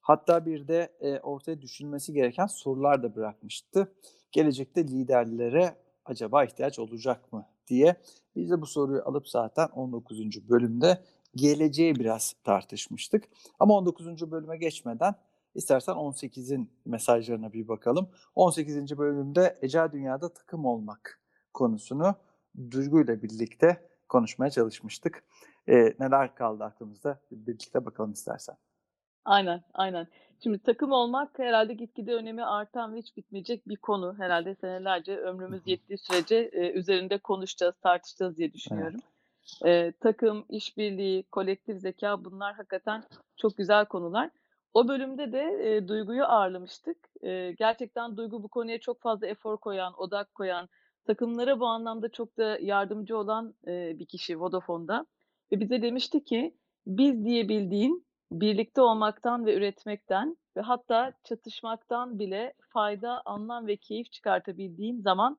Hatta 0.02 0.46
bir 0.46 0.68
de, 0.68 0.90
eee, 1.02 1.20
ortaya 1.24 1.62
düşünülmesi 1.62 2.14
gereken 2.14 2.46
sorular 2.48 3.04
da 3.04 3.16
bırakmıştı. 3.16 3.92
Gelecekte 4.32 4.84
liderlere 4.88 5.76
acaba 6.06 6.44
ihtiyaç 6.46 6.80
olacak 6.80 7.34
mı 7.34 7.46
diye. 7.68 7.96
Biz 8.36 8.50
de 8.52 8.62
bu 8.62 8.66
soruyu 8.66 9.02
alıp 9.06 9.30
zaten 9.30 9.68
19'uncu 9.76 10.50
bölümde 10.50 10.98
geleceği 11.36 11.96
biraz 11.96 12.34
tartışmıştık. 12.44 13.24
Ama 13.60 13.74
19'uncu 13.74 14.32
bölüme 14.32 14.58
geçmeden 14.58 15.16
istersen 15.56 15.94
18'in 15.94 16.70
mesajlarına 16.86 17.54
bir 17.54 17.68
bakalım. 17.68 18.10
18'inci 18.36 18.98
bölümde 18.98 19.58
Agile 19.64 19.92
dünyada 19.92 20.34
takım 20.34 20.66
olmak 20.66 21.20
konusunu 21.56 22.16
Duygu 22.72 23.02
ile 23.02 23.24
birlikte 23.24 23.90
konuşmaya 24.10 24.52
çalışmıştık. 24.52 25.24
Eee, 25.68 25.96
neler 26.00 26.36
kaldı 26.36 26.64
aklımızda? 26.64 27.20
Birlikte 27.32 27.86
bakalım 27.86 28.12
istersen. 28.12 28.56
Aynen, 29.26 29.64
aynen. 29.74 30.08
Şimdi 30.44 30.60
takım 30.60 30.92
olmak 30.92 31.40
herhâlde 31.40 31.74
gitgide 31.74 32.14
önemi 32.16 32.44
artan 32.46 32.94
ve 32.94 32.98
hiç 33.00 33.18
bitmeyecek 33.18 33.68
bir 33.68 33.76
konu. 33.76 34.16
Herhâlde 34.20 34.56
senelerce 34.56 35.18
ömrümüz 35.18 35.68
yettiği 35.68 35.98
sürece, 35.98 36.50
eee, 36.50 36.72
üzerinde 36.72 37.18
konuşacağız, 37.18 37.76
tartışacağız 37.84 38.38
diye 38.38 38.48
Evet. 38.48 38.54
düşünüyorum. 38.54 39.00
Eee, 39.66 39.94
takım, 40.00 40.46
işbirliği, 40.50 41.24
kolektif 41.24 41.78
zekâ 41.80 42.26
bunlar 42.26 42.56
hakikaten 42.56 43.04
çok 43.38 43.58
güzel 43.58 43.86
konular. 43.86 44.30
O 44.74 44.88
bölümde 44.88 45.32
de, 45.32 45.42
eee, 45.64 45.88
Duygu'yu 45.88 46.26
ağırlamıştık. 46.26 46.98
Eee, 47.22 47.52
gerçekten 47.52 48.18
Duygu 48.18 48.44
bu 48.44 48.48
konuya 48.48 48.80
çok 48.80 49.02
fazla 49.02 49.28
efor 49.28 49.58
koyan, 49.58 49.94
odak 50.02 50.36
koyan, 50.36 50.70
takımlara 51.06 51.60
bu 51.60 51.66
anlamda 51.68 52.10
çok 52.10 52.38
da 52.38 52.58
yardımcı 52.62 53.18
olan, 53.18 53.56
eee, 53.68 53.96
bir 54.00 54.06
kişi 54.08 54.40
Vodafone'da 54.40 55.06
ve 55.52 55.60
bize 55.60 55.82
demişti 55.82 56.24
ki, 56.24 56.58
"Biz 56.88 57.26
diyebildiğin, 57.26 58.08
birlikte 58.32 58.82
olmaktan 58.82 59.46
ve 59.46 59.56
üretmekten 59.56 60.38
ve 60.58 60.62
hatta 60.62 61.14
çatışmaktan 61.24 62.20
bile 62.20 62.54
fayda, 62.74 63.22
anlam 63.26 63.68
ve 63.68 63.78
keyif 63.78 64.12
çıkartabildiğin 64.12 65.02
zaman 65.02 65.38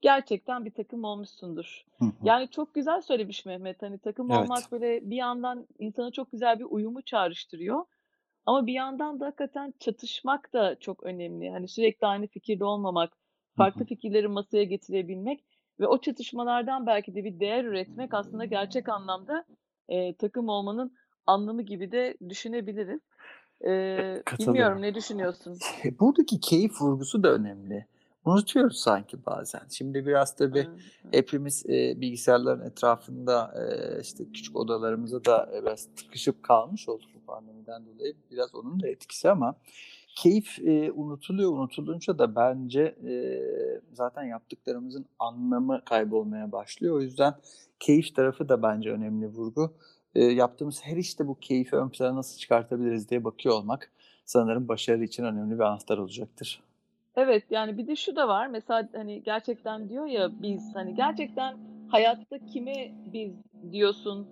gerçekten 0.00 0.64
bir 0.64 0.74
takım 0.74 1.04
olmuşsundur." 1.04 1.82
Hı 1.98 2.04
hı. 2.04 2.10
Yani 2.24 2.50
çok 2.50 2.74
güzel 2.74 3.02
söylemiş 3.02 3.46
Mehmet. 3.46 3.82
Hani 3.82 3.98
takım 3.98 4.30
Evet. 4.30 4.30
olmak 4.30 4.72
böyle 4.72 5.10
bir 5.10 5.16
yandan 5.16 5.66
insana 5.78 6.10
çok 6.12 6.32
güzel 6.32 6.58
bir 6.58 6.66
uyumu 6.70 7.02
çağrıştırıyor 7.02 7.84
ama 8.46 8.66
bir 8.66 8.72
yandan 8.72 9.20
da 9.20 9.26
hakikaten 9.26 9.74
çatışmak 9.80 10.52
da 10.52 10.76
çok 10.80 11.02
önemli. 11.04 11.50
Hani 11.50 11.68
sürekli 11.68 12.06
aynı 12.06 12.26
fikirde 12.26 12.64
olmamak, 12.64 13.16
farklı 13.56 13.84
fikirleri 13.84 14.28
masaya 14.28 14.64
getirebilmek 14.64 15.44
ve 15.80 15.86
o 15.86 16.00
çatışmalardan 16.00 16.86
belki 16.86 17.14
de 17.14 17.24
bir 17.24 17.40
değer 17.40 17.64
üretmek 17.64 18.14
aslında 18.14 18.44
gerçek 18.44 18.88
anlamda, 18.88 19.44
eee, 19.88 20.14
takım 20.14 20.48
olmanın 20.48 20.92
anlamı 21.26 21.62
gibi 21.62 21.92
de 21.92 22.16
düşünebiliriz. 22.28 23.00
E 23.64 24.22
bilmiyorum 24.38 24.82
ne 24.82 24.94
düşünüyorsun? 24.94 25.58
Buradaki 26.00 26.40
keyif 26.40 26.80
vurgusu 26.80 27.22
da 27.22 27.32
önemli. 27.32 27.86
Unutuyoruz 28.24 28.80
sanki 28.80 29.26
bazen. 29.26 29.60
Şimdi 29.70 30.06
biraz 30.06 30.36
tabii 30.36 30.58
evet. 30.58 30.68
hepimiz, 31.10 31.66
eee, 31.66 31.94
bilgisayarların 31.96 32.66
etrafında, 32.66 33.54
eee, 33.56 34.00
işte, 34.02 34.24
küçük 34.24 34.56
odalarımızda 34.56 35.24
da, 35.24 35.50
eee, 35.52 35.62
biraz 35.62 35.88
tıkışıp 35.96 36.42
kalmış 36.42 36.88
olduk 36.88 37.08
bu 37.14 37.20
pandemiden 37.26 37.86
dolayı. 37.86 38.14
Biraz 38.30 38.54
onun 38.54 38.80
da 38.82 38.88
etkisi 38.88 39.30
ama 39.30 39.54
keyif, 40.14 40.58
eee, 40.58 40.90
unutuluyor. 40.92 41.52
Unutulunca 41.52 42.18
da 42.18 42.36
bence, 42.36 42.94
eee, 43.04 43.80
zaten 43.92 44.22
yaptıklarımızın 44.22 45.06
anlamı 45.18 45.82
kaybolmaya 45.84 46.52
başlıyor. 46.52 46.96
O 46.96 47.00
yüzden 47.00 47.34
keyif 47.80 48.14
tarafı 48.14 48.48
da 48.48 48.62
bence 48.62 48.90
önemli 48.92 49.26
vurgu. 49.28 49.72
Eee, 50.14 50.24
yaptığımız 50.24 50.80
her 50.84 50.96
işte 50.96 51.26
bu 51.28 51.34
keyfi 51.40 51.76
ön 51.76 51.88
plana 51.88 52.16
nasıl 52.16 52.38
çıkartabiliriz 52.38 53.10
diye 53.10 53.24
bakıyor 53.24 53.54
olmak 53.54 53.90
sanırım 54.24 54.68
başarı 54.68 55.04
için 55.04 55.24
önemli 55.24 55.54
bir 55.54 55.60
anahtar 55.64 55.98
olacaktır. 55.98 56.62
Evet, 57.16 57.44
yani 57.50 57.78
bir 57.78 57.86
de 57.86 57.96
şu 57.96 58.16
da 58.16 58.28
var. 58.28 58.46
Mesela, 58.46 58.88
hani, 58.94 59.22
gerçekten 59.22 59.88
diyor 59.88 60.06
ya, 60.06 60.30
"Biz." 60.42 60.62
Hani, 60.74 60.94
gerçekten 60.94 61.56
hayatta 61.88 62.38
kime 62.52 62.92
biz 63.06 63.32
diyorsun? 63.72 64.26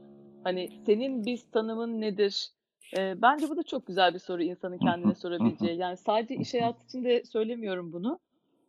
Hani, 0.45 0.69
senin 0.87 1.27
biz 1.27 1.51
tanımın 1.51 2.01
nedir? 2.01 2.49
Eee, 2.97 3.15
bence 3.23 3.49
bu 3.51 3.57
da 3.57 3.63
çok 3.63 3.87
güzel 3.87 4.15
bir 4.15 4.19
soru 4.19 4.43
insanın 4.43 4.79
kendine 4.79 5.15
sorabileceği. 5.15 5.79
Yani 5.79 5.97
sadece 5.97 6.35
iş 6.37 6.55
hayatı 6.55 6.85
için 6.85 7.05
de 7.05 7.25
söylemiyorum 7.25 7.93
bunu. 7.93 8.19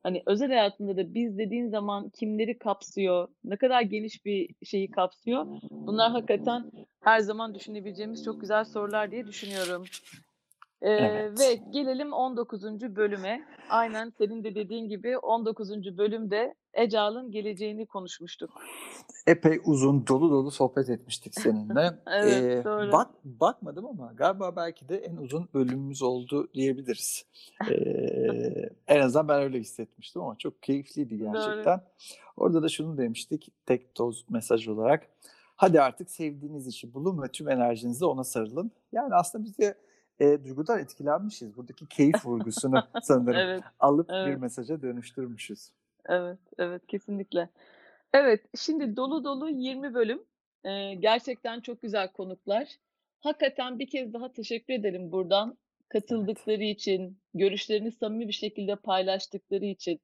Hani, 0.03 0.23
özel 0.25 0.47
hayatında 0.49 0.97
da 0.97 1.13
biz 1.13 1.37
dediğin 1.37 1.67
zaman 1.69 2.09
kimleri 2.09 2.57
kapsıyor, 2.57 3.27
ne 3.43 3.57
kadar 3.57 3.81
geniş 3.81 4.25
bir 4.25 4.49
şeyi 4.65 4.91
kapsıyor? 4.91 5.45
Bunlar 5.71 6.11
hakikaten 6.11 6.71
her 7.01 7.19
zaman 7.19 7.55
düşünebileceğimiz 7.55 8.23
çok 8.23 8.41
güzel 8.41 8.65
sorular 8.65 9.11
diye 9.11 9.27
düşünüyorum. 9.27 9.85
Ve 10.81 10.87
Evet. 10.91 11.61
gelelim 11.73 12.13
19. 12.13 12.95
bölüme. 12.95 13.43
Aynen 13.69 14.13
senin 14.17 14.43
de 14.43 14.55
dediğin 14.55 14.87
gibi 14.89 15.17
19. 15.17 15.97
bölümde 15.97 16.55
Ecaıl'ın 16.73 17.31
geleceğini 17.31 17.85
konuşmuştuk. 17.85 18.49
Epey 19.27 19.59
uzun, 19.65 20.07
dolu 20.07 20.31
dolu 20.31 20.51
sohbet 20.51 20.89
etmiştik 20.89 21.35
seninle. 21.35 21.91
Evet, 22.07 22.43
Eee, 22.43 22.63
doğru. 22.65 22.91
bak 22.91 23.07
bakmadım 23.23 23.85
ama 23.85 24.11
galiba 24.15 24.55
belki 24.55 24.89
de 24.89 24.97
en 24.97 25.15
uzun 25.17 25.49
bölümümüz 25.53 26.01
oldu 26.01 26.47
diyebiliriz. 26.53 27.25
Eee, 27.69 28.69
en 28.87 28.99
azından 28.99 29.27
ben 29.27 29.41
öyle 29.41 29.59
hissetmiştim 29.59 30.21
ama 30.21 30.35
çok 30.37 30.63
keyifliydi 30.63 31.19
Doğru. 31.19 31.33
gerçekten. 31.33 31.81
Orada 32.37 32.63
da 32.63 32.69
şunu 32.69 32.97
demiştik 32.97 33.51
tek 33.65 33.95
toz 33.95 34.25
mesaj 34.29 34.67
olarak, 34.67 35.07
"Hadi 35.55 35.81
artık 35.81 36.11
sevdiğiniz 36.11 36.67
işi 36.67 36.93
bulun 36.93 37.21
ve 37.21 37.27
tüm 37.27 37.49
enerjinizle 37.49 38.05
ona 38.05 38.23
sarılın." 38.23 38.71
Yani 38.91 39.15
aslında 39.15 39.43
biz 39.45 39.59
eee, 40.19 40.43
Duygu'dan 40.43 40.79
etkilenmişiz. 40.79 41.57
Buradaki 41.57 41.87
keyif 41.87 42.25
vurgusunu 42.25 42.83
sanırım 43.01 43.45
Evet, 43.45 43.63
alıp 43.79 44.23
bir 44.23 44.35
evet. 44.35 44.35
mesaja 44.35 44.81
dönüştürmüşüz. 44.81 45.71
Evet, 46.09 46.39
evet, 46.57 46.87
kesinlikle. 46.87 47.49
Evet, 48.13 48.45
şimdi 48.57 48.95
dolu 48.97 49.23
dolu 49.23 49.49
20 49.49 49.93
bölüm. 49.93 50.23
Eee, 50.65 50.95
gerçekten 50.95 51.61
çok 51.61 51.81
güzel 51.81 52.11
konuklar. 52.11 52.67
Hakikaten 53.19 53.79
bir 53.79 53.87
kez 53.89 54.13
daha 54.13 54.31
teşekkür 54.33 54.73
edelim 54.73 55.11
buradan 55.11 55.57
Evet. 56.19 56.29
katıldıkları 56.29 56.63
için, 56.63 57.17
görüşlerini 57.33 57.91
samimi 57.91 58.27
bir 58.27 58.33
şekilde 58.33 58.75
paylaştıkları 58.75 59.65
için. 59.65 59.99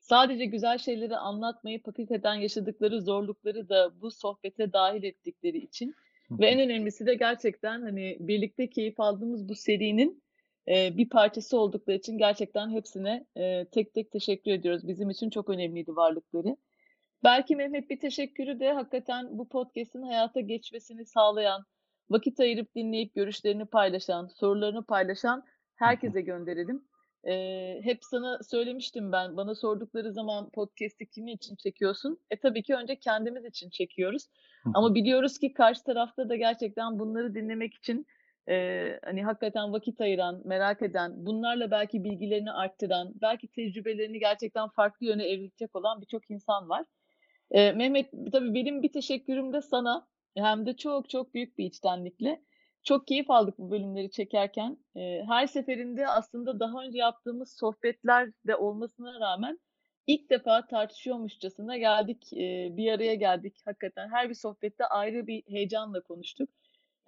Sadece 0.00 0.44
güzel 0.44 0.78
şeyleri 0.78 1.16
anlatmayıp 1.16 1.86
hakikaten 1.88 2.34
yaşadıkları 2.34 3.00
zorlukları 3.00 3.68
da 3.68 4.00
bu 4.00 4.10
sohbete 4.10 4.72
dâhil 4.72 5.02
ettikleri 5.02 5.58
için 5.58 5.96
ve 6.30 6.46
en 6.46 6.60
önemlisi 6.60 7.06
de 7.06 7.14
gerçekten, 7.14 7.82
hani, 7.82 8.16
birlikte 8.20 8.70
keyif 8.70 9.00
aldığımız 9.00 9.48
bu 9.48 9.54
serinin, 9.54 10.22
eee, 10.68 10.94
bir 10.96 11.08
parçası 11.08 11.58
oldukları 11.58 11.96
için 11.96 12.18
gerçekten 12.18 12.70
hepsine, 12.70 13.26
eee, 13.36 13.66
tek 13.72 13.94
tek 13.94 14.12
teşekkür 14.12 14.50
ediyoruz. 14.50 14.88
Bizim 14.88 15.10
için 15.10 15.30
çok 15.30 15.48
önemliydi 15.50 15.96
varlıkları. 15.96 16.56
Belki 17.24 17.56
Mehmet 17.56 17.90
bir 17.90 18.00
teşekkürü 18.00 18.60
de 18.60 18.72
hakikaten 18.72 19.38
bu 19.38 19.48
podcast'in 19.48 20.02
hayata 20.02 20.40
geçmesini 20.40 21.06
sağlayan, 21.06 21.64
vakit 22.10 22.40
ayırıp 22.40 22.74
dinleyip 22.74 23.14
görüşlerini 23.14 23.66
paylaşan, 23.66 24.26
sorularını 24.26 24.84
paylaşan 24.86 25.44
herkese 25.76 26.20
gönderelim. 26.20 26.84
Eee, 27.26 27.80
hep 27.84 27.98
sana 28.04 28.38
söylemiştim 28.50 29.12
ben, 29.12 29.36
bana 29.36 29.54
sordukları 29.54 30.12
zaman 30.12 30.50
podcast'i 30.50 31.06
kimin 31.10 31.36
için 31.36 31.56
çekiyorsun? 31.56 32.18
E, 32.30 32.40
tabii 32.40 32.62
ki 32.62 32.74
önce 32.74 32.96
kendimiz 32.98 33.44
için 33.44 33.70
çekiyoruz 33.70 34.26
Hı 34.64 34.70
ama 34.72 34.94
biliyoruz 34.94 35.38
ki 35.38 35.52
karşı 35.52 35.84
tarafta 35.84 36.28
da 36.28 36.36
gerçekten 36.36 36.98
bunları 36.98 37.34
dinlemek 37.34 37.74
için, 37.74 38.06
eee, 38.48 39.00
hani, 39.04 39.24
hakikaten 39.24 39.72
vakit 39.72 40.00
ayıran, 40.00 40.42
merak 40.44 40.82
eden, 40.82 41.12
bunlarla 41.26 41.70
belki 41.70 42.04
bilgilerini 42.04 42.52
arttıran, 42.52 43.12
belki 43.22 43.48
tecrübelerini 43.48 44.18
gerçekten 44.18 44.68
farklı 44.68 45.06
yöne 45.06 45.24
evritecek 45.28 45.76
olan 45.76 46.00
birçok 46.00 46.30
insan 46.30 46.68
var. 46.68 46.84
Eee, 47.54 47.72
Mehmet, 47.72 48.10
tabii 48.32 48.54
benim 48.54 48.82
bir 48.82 48.92
teşekkürüm 48.92 49.52
de 49.52 49.62
sana 49.62 50.08
hem 50.36 50.66
de 50.66 50.76
çok 50.76 51.10
çok 51.10 51.34
büyük 51.34 51.58
bir 51.58 51.64
içtenlikle. 51.64 52.45
Çok 52.86 53.06
keyif 53.06 53.30
aldık 53.30 53.58
bu 53.58 53.70
bölümleri 53.70 54.10
çekerken. 54.10 54.78
Her 55.28 55.46
seferinde 55.46 56.08
aslında 56.08 56.60
daha 56.60 56.82
önce 56.84 56.98
yaptığımız 56.98 57.56
sohbetler 57.56 58.30
de 58.46 58.56
olmasına 58.56 59.20
rağmen 59.20 59.58
ilk 60.06 60.30
defa 60.30 60.66
tartışıyormuşçasına 60.66 61.76
geldik, 61.76 62.28
bir 62.76 62.92
araya 62.92 63.14
geldik 63.14 63.56
hakikaten. 63.64 64.08
Her 64.08 64.28
bir 64.28 64.34
sohbette 64.34 64.86
ayrı 64.86 65.26
bir 65.26 65.42
heyecanla 65.48 66.00
konuştuk. 66.00 66.50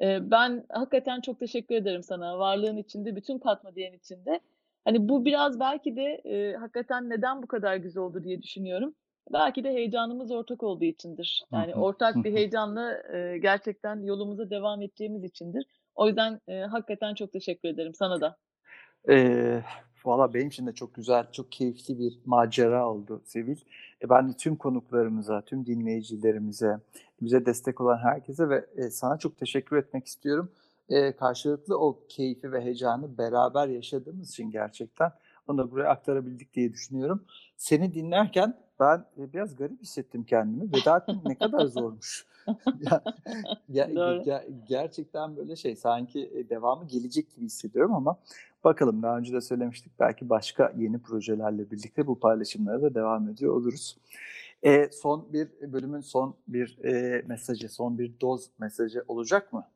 Ben 0.00 0.64
hakikaten 0.70 1.20
çok 1.20 1.40
teşekkür 1.40 1.74
ederim 1.74 2.02
sana 2.02 2.38
varlığın 2.38 2.76
için 2.76 3.04
de, 3.04 3.16
bütün 3.16 3.38
katma 3.38 3.74
değerin 3.76 3.98
için 3.98 4.24
de. 4.24 4.40
Hani, 4.84 5.08
bu 5.08 5.24
biraz 5.24 5.60
belki 5.60 5.96
de, 5.96 6.20
eee, 6.24 6.54
hakikaten 6.56 7.10
neden 7.10 7.42
bu 7.42 7.46
kadar 7.46 7.76
güzel 7.76 8.02
oldu 8.02 8.24
diye 8.24 8.42
düşünüyorum. 8.42 8.94
Belki 9.32 9.64
de 9.64 9.68
heyecanımız 9.68 10.30
ortak 10.30 10.62
olduğu 10.62 10.84
içindir. 10.84 11.44
Yani 11.52 11.74
ortak 11.74 12.14
bir 12.14 12.32
heyecanla, 12.34 13.02
eee, 13.12 13.38
gerçekten 13.38 14.02
yolumuza 14.02 14.50
devam 14.50 14.82
edeceğimiz 14.82 15.24
içindir. 15.24 15.66
O 15.94 16.06
yüzden, 16.06 16.40
eee, 16.48 16.60
hakikaten 16.62 17.14
çok 17.14 17.32
teşekkür 17.32 17.68
ederim 17.68 17.94
sana 17.94 18.20
da. 18.20 18.36
Eee, 19.08 19.64
valla 20.04 20.34
benim 20.34 20.48
için 20.48 20.66
de 20.66 20.72
çok 20.72 20.94
güzel, 20.94 21.26
çok 21.32 21.52
keyifli 21.52 21.98
bir 21.98 22.18
macera 22.26 22.88
oldu 22.88 23.22
Sevil. 23.24 23.56
E, 24.04 24.10
ben 24.10 24.28
de 24.28 24.32
tüm 24.32 24.56
konuklarımıza, 24.56 25.42
tüm 25.42 25.66
dinleyicilerimize, 25.66 26.78
bize 27.22 27.46
destek 27.46 27.80
olan 27.80 27.98
herkese 27.98 28.48
ve, 28.48 28.66
eee, 28.76 28.90
sana 28.90 29.18
çok 29.18 29.36
teşekkür 29.36 29.76
etmek 29.76 30.06
istiyorum. 30.06 30.52
Eee, 30.88 31.16
karşılıklı 31.16 31.78
o 31.78 31.98
keyfi 32.08 32.52
ve 32.52 32.60
heyecanı 32.60 33.18
beraber 33.18 33.68
yaşadığımız 33.68 34.30
için 34.30 34.50
gerçekten 34.50 35.10
onu 35.48 35.58
da 35.58 35.70
buraya 35.70 35.88
aktarabildik 35.90 36.54
diye 36.54 36.72
düşünüyorum. 36.72 37.24
Seni 37.56 37.94
dinlerken 37.94 38.54
ben, 38.80 39.04
eee, 39.16 39.32
biraz 39.32 39.56
garip 39.56 39.82
hissettim 39.82 40.24
kendimi. 40.24 40.72
Veda 40.72 40.98
etmek 40.98 41.24
ne 41.24 41.34
kadar 41.38 41.66
zormuş. 41.66 42.26
Ya, 43.68 43.90
Doğru. 43.94 44.24
ge 44.24 44.48
gerçekten 44.68 45.36
böyle 45.36 45.56
şey, 45.56 45.76
sanki, 45.76 46.20
eee, 46.20 46.48
devamı 46.50 46.86
gelecek 46.88 47.30
gibi 47.30 47.44
hissediyorum 47.44 47.94
ama 47.94 48.18
bakalım 48.64 49.02
daha 49.02 49.18
önce 49.18 49.32
de 49.32 49.40
söylemiştik, 49.40 49.92
belki 50.00 50.28
başka 50.30 50.72
yeni 50.78 50.98
projelerle 51.02 51.70
birlikte 51.70 52.06
bu 52.06 52.20
paylaşımlara 52.20 52.82
da 52.82 52.94
devam 52.94 53.28
ediyor 53.28 53.54
oluruz. 53.54 53.96
Eee, 54.62 54.90
son 54.92 55.32
bir 55.32 55.48
bölümün 55.72 56.00
son 56.00 56.36
bir, 56.48 56.78
eee, 56.84 57.22
mesajı, 57.26 57.68
son 57.68 57.98
bir 57.98 58.20
doz 58.20 58.50
mesajı 58.58 59.04
olacak 59.08 59.52
mı? 59.52 59.66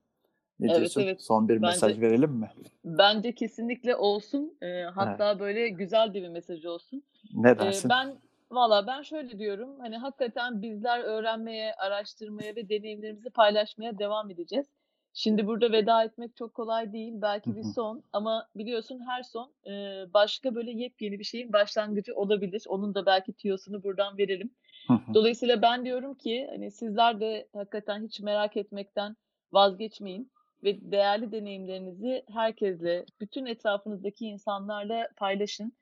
Ne 0.60 0.66
Evet, 0.68 0.76
diyorsun? 0.76 1.02
evet. 1.02 1.22
Son 1.22 1.48
bir 1.48 1.58
Bence 1.62 1.66
mesaj 1.66 2.00
verelim 2.00 2.30
mi? 2.32 2.50
bence 2.84 3.34
kesinlikle 3.34 3.96
olsun. 3.96 4.58
Evet. 4.62 4.90
hatta 4.94 5.40
böyle 5.40 5.68
güzel 5.68 6.14
de 6.14 6.22
bir 6.22 6.28
mesaj 6.28 6.64
olsun. 6.64 7.02
Ne 7.34 7.58
Eee, 7.58 7.58
dersin? 7.58 7.88
ben 7.88 8.18
Valla 8.52 8.86
ben 8.86 9.02
şöyle 9.02 9.38
diyorum, 9.38 9.80
hani, 9.80 9.96
hakikaten 9.96 10.62
bizler 10.62 11.00
öğrenmeye, 11.00 11.74
araştırmaya 11.74 12.56
ve 12.56 12.68
deneyimlerimizi 12.68 13.30
paylaşmaya 13.30 13.98
devam 13.98 14.30
edeceğiz. 14.30 14.66
Şimdi 15.14 15.46
burada 15.46 15.72
veda 15.72 16.04
etmek 16.04 16.36
çok 16.36 16.54
kolay 16.54 16.92
değil. 16.92 17.12
Belki 17.16 17.56
bir 17.56 17.62
son 17.62 18.02
ama 18.12 18.48
biliyorsun 18.56 19.00
her 19.08 19.22
son, 19.22 19.52
başka 20.14 20.54
böyle 20.54 20.70
yepyeni 20.70 21.18
bir 21.18 21.24
şeyin 21.24 21.52
başlangıcı 21.52 22.14
olabilir. 22.14 22.64
Onun 22.68 22.94
da 22.94 23.06
belki 23.06 23.32
tüyosunu 23.32 23.82
buradan 23.82 24.18
verelim. 24.18 24.54
Dolayısıyla 25.14 25.62
ben 25.62 25.84
diyorum 25.84 26.14
ki, 26.14 26.46
hani, 26.50 26.70
sizler 26.70 27.20
de 27.20 27.48
hakikaten 27.52 28.04
hiç 28.04 28.20
merak 28.20 28.56
etmekten 28.56 29.16
vazgeçmeyin 29.52 30.32
ve 30.64 30.92
değerli 30.92 31.32
deneyimlerinizi 31.32 32.24
herkesle, 32.32 33.04
bütün 33.20 33.46
etrafınızdaki 33.46 34.26
insanlarla 34.26 35.08
paylaşın. 35.16 35.72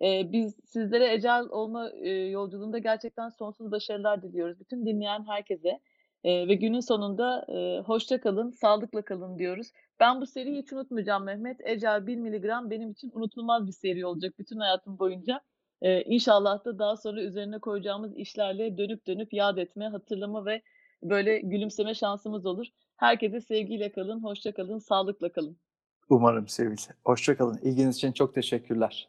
Eee, 0.00 0.28
biz 0.32 0.54
sizlere 0.64 1.14
ecel 1.14 1.44
olma, 1.50 1.90
eee, 1.90 2.28
yolculuğunda 2.28 2.78
gerçekten 2.78 3.28
sonsuz 3.28 3.70
başarılar 3.70 4.22
diliyoruz 4.22 4.60
bütün 4.60 4.86
dinleyen 4.86 5.24
herkese, 5.26 5.80
eee, 6.24 6.48
ve 6.48 6.54
günün 6.54 6.80
sonunda, 6.80 7.44
eee, 7.48 7.82
hoşça 7.86 8.20
kalın, 8.20 8.50
sağlıkla 8.50 9.02
kalın 9.02 9.38
diyoruz. 9.38 9.66
Ben 10.00 10.20
bu 10.20 10.26
seriyi 10.26 10.62
hiç 10.62 10.72
unutmayacağım 10.72 11.24
Mehmet. 11.24 11.60
Ecel 11.64 12.06
1 12.06 12.16
miligram 12.16 12.70
benim 12.70 12.90
için 12.90 13.10
unutulmaz 13.14 13.66
bir 13.66 13.72
seri 13.72 14.06
olacak 14.06 14.34
bütün 14.38 14.58
hayatım 14.58 14.98
boyunca. 14.98 15.40
Eee, 15.82 16.02
inşallah 16.06 16.64
da 16.64 16.78
daha 16.78 16.96
sonra 16.96 17.22
üzerine 17.22 17.58
koyacağımız 17.58 18.16
işlerle 18.16 18.78
dönüp 18.78 19.06
dönüp 19.06 19.32
yad 19.32 19.56
etme, 19.56 19.88
hatırlama 19.88 20.46
ve 20.46 20.62
böyle 21.02 21.38
gülümseme 21.40 21.94
şansımız 21.94 22.46
olur. 22.46 22.66
Herkese 22.96 23.40
sevgiyle 23.40 23.92
kalın, 23.92 24.22
hoşça 24.24 24.52
kalın, 24.52 24.78
sağlıkla 24.78 25.32
kalın. 25.32 25.56
Umarım 26.08 26.48
sevgili. 26.48 26.94
Hoşça 27.04 27.36
kalın. 27.36 27.58
İlginiz 27.62 27.96
için 27.96 28.12
çok 28.12 28.34
teşekkürler. 28.34 29.08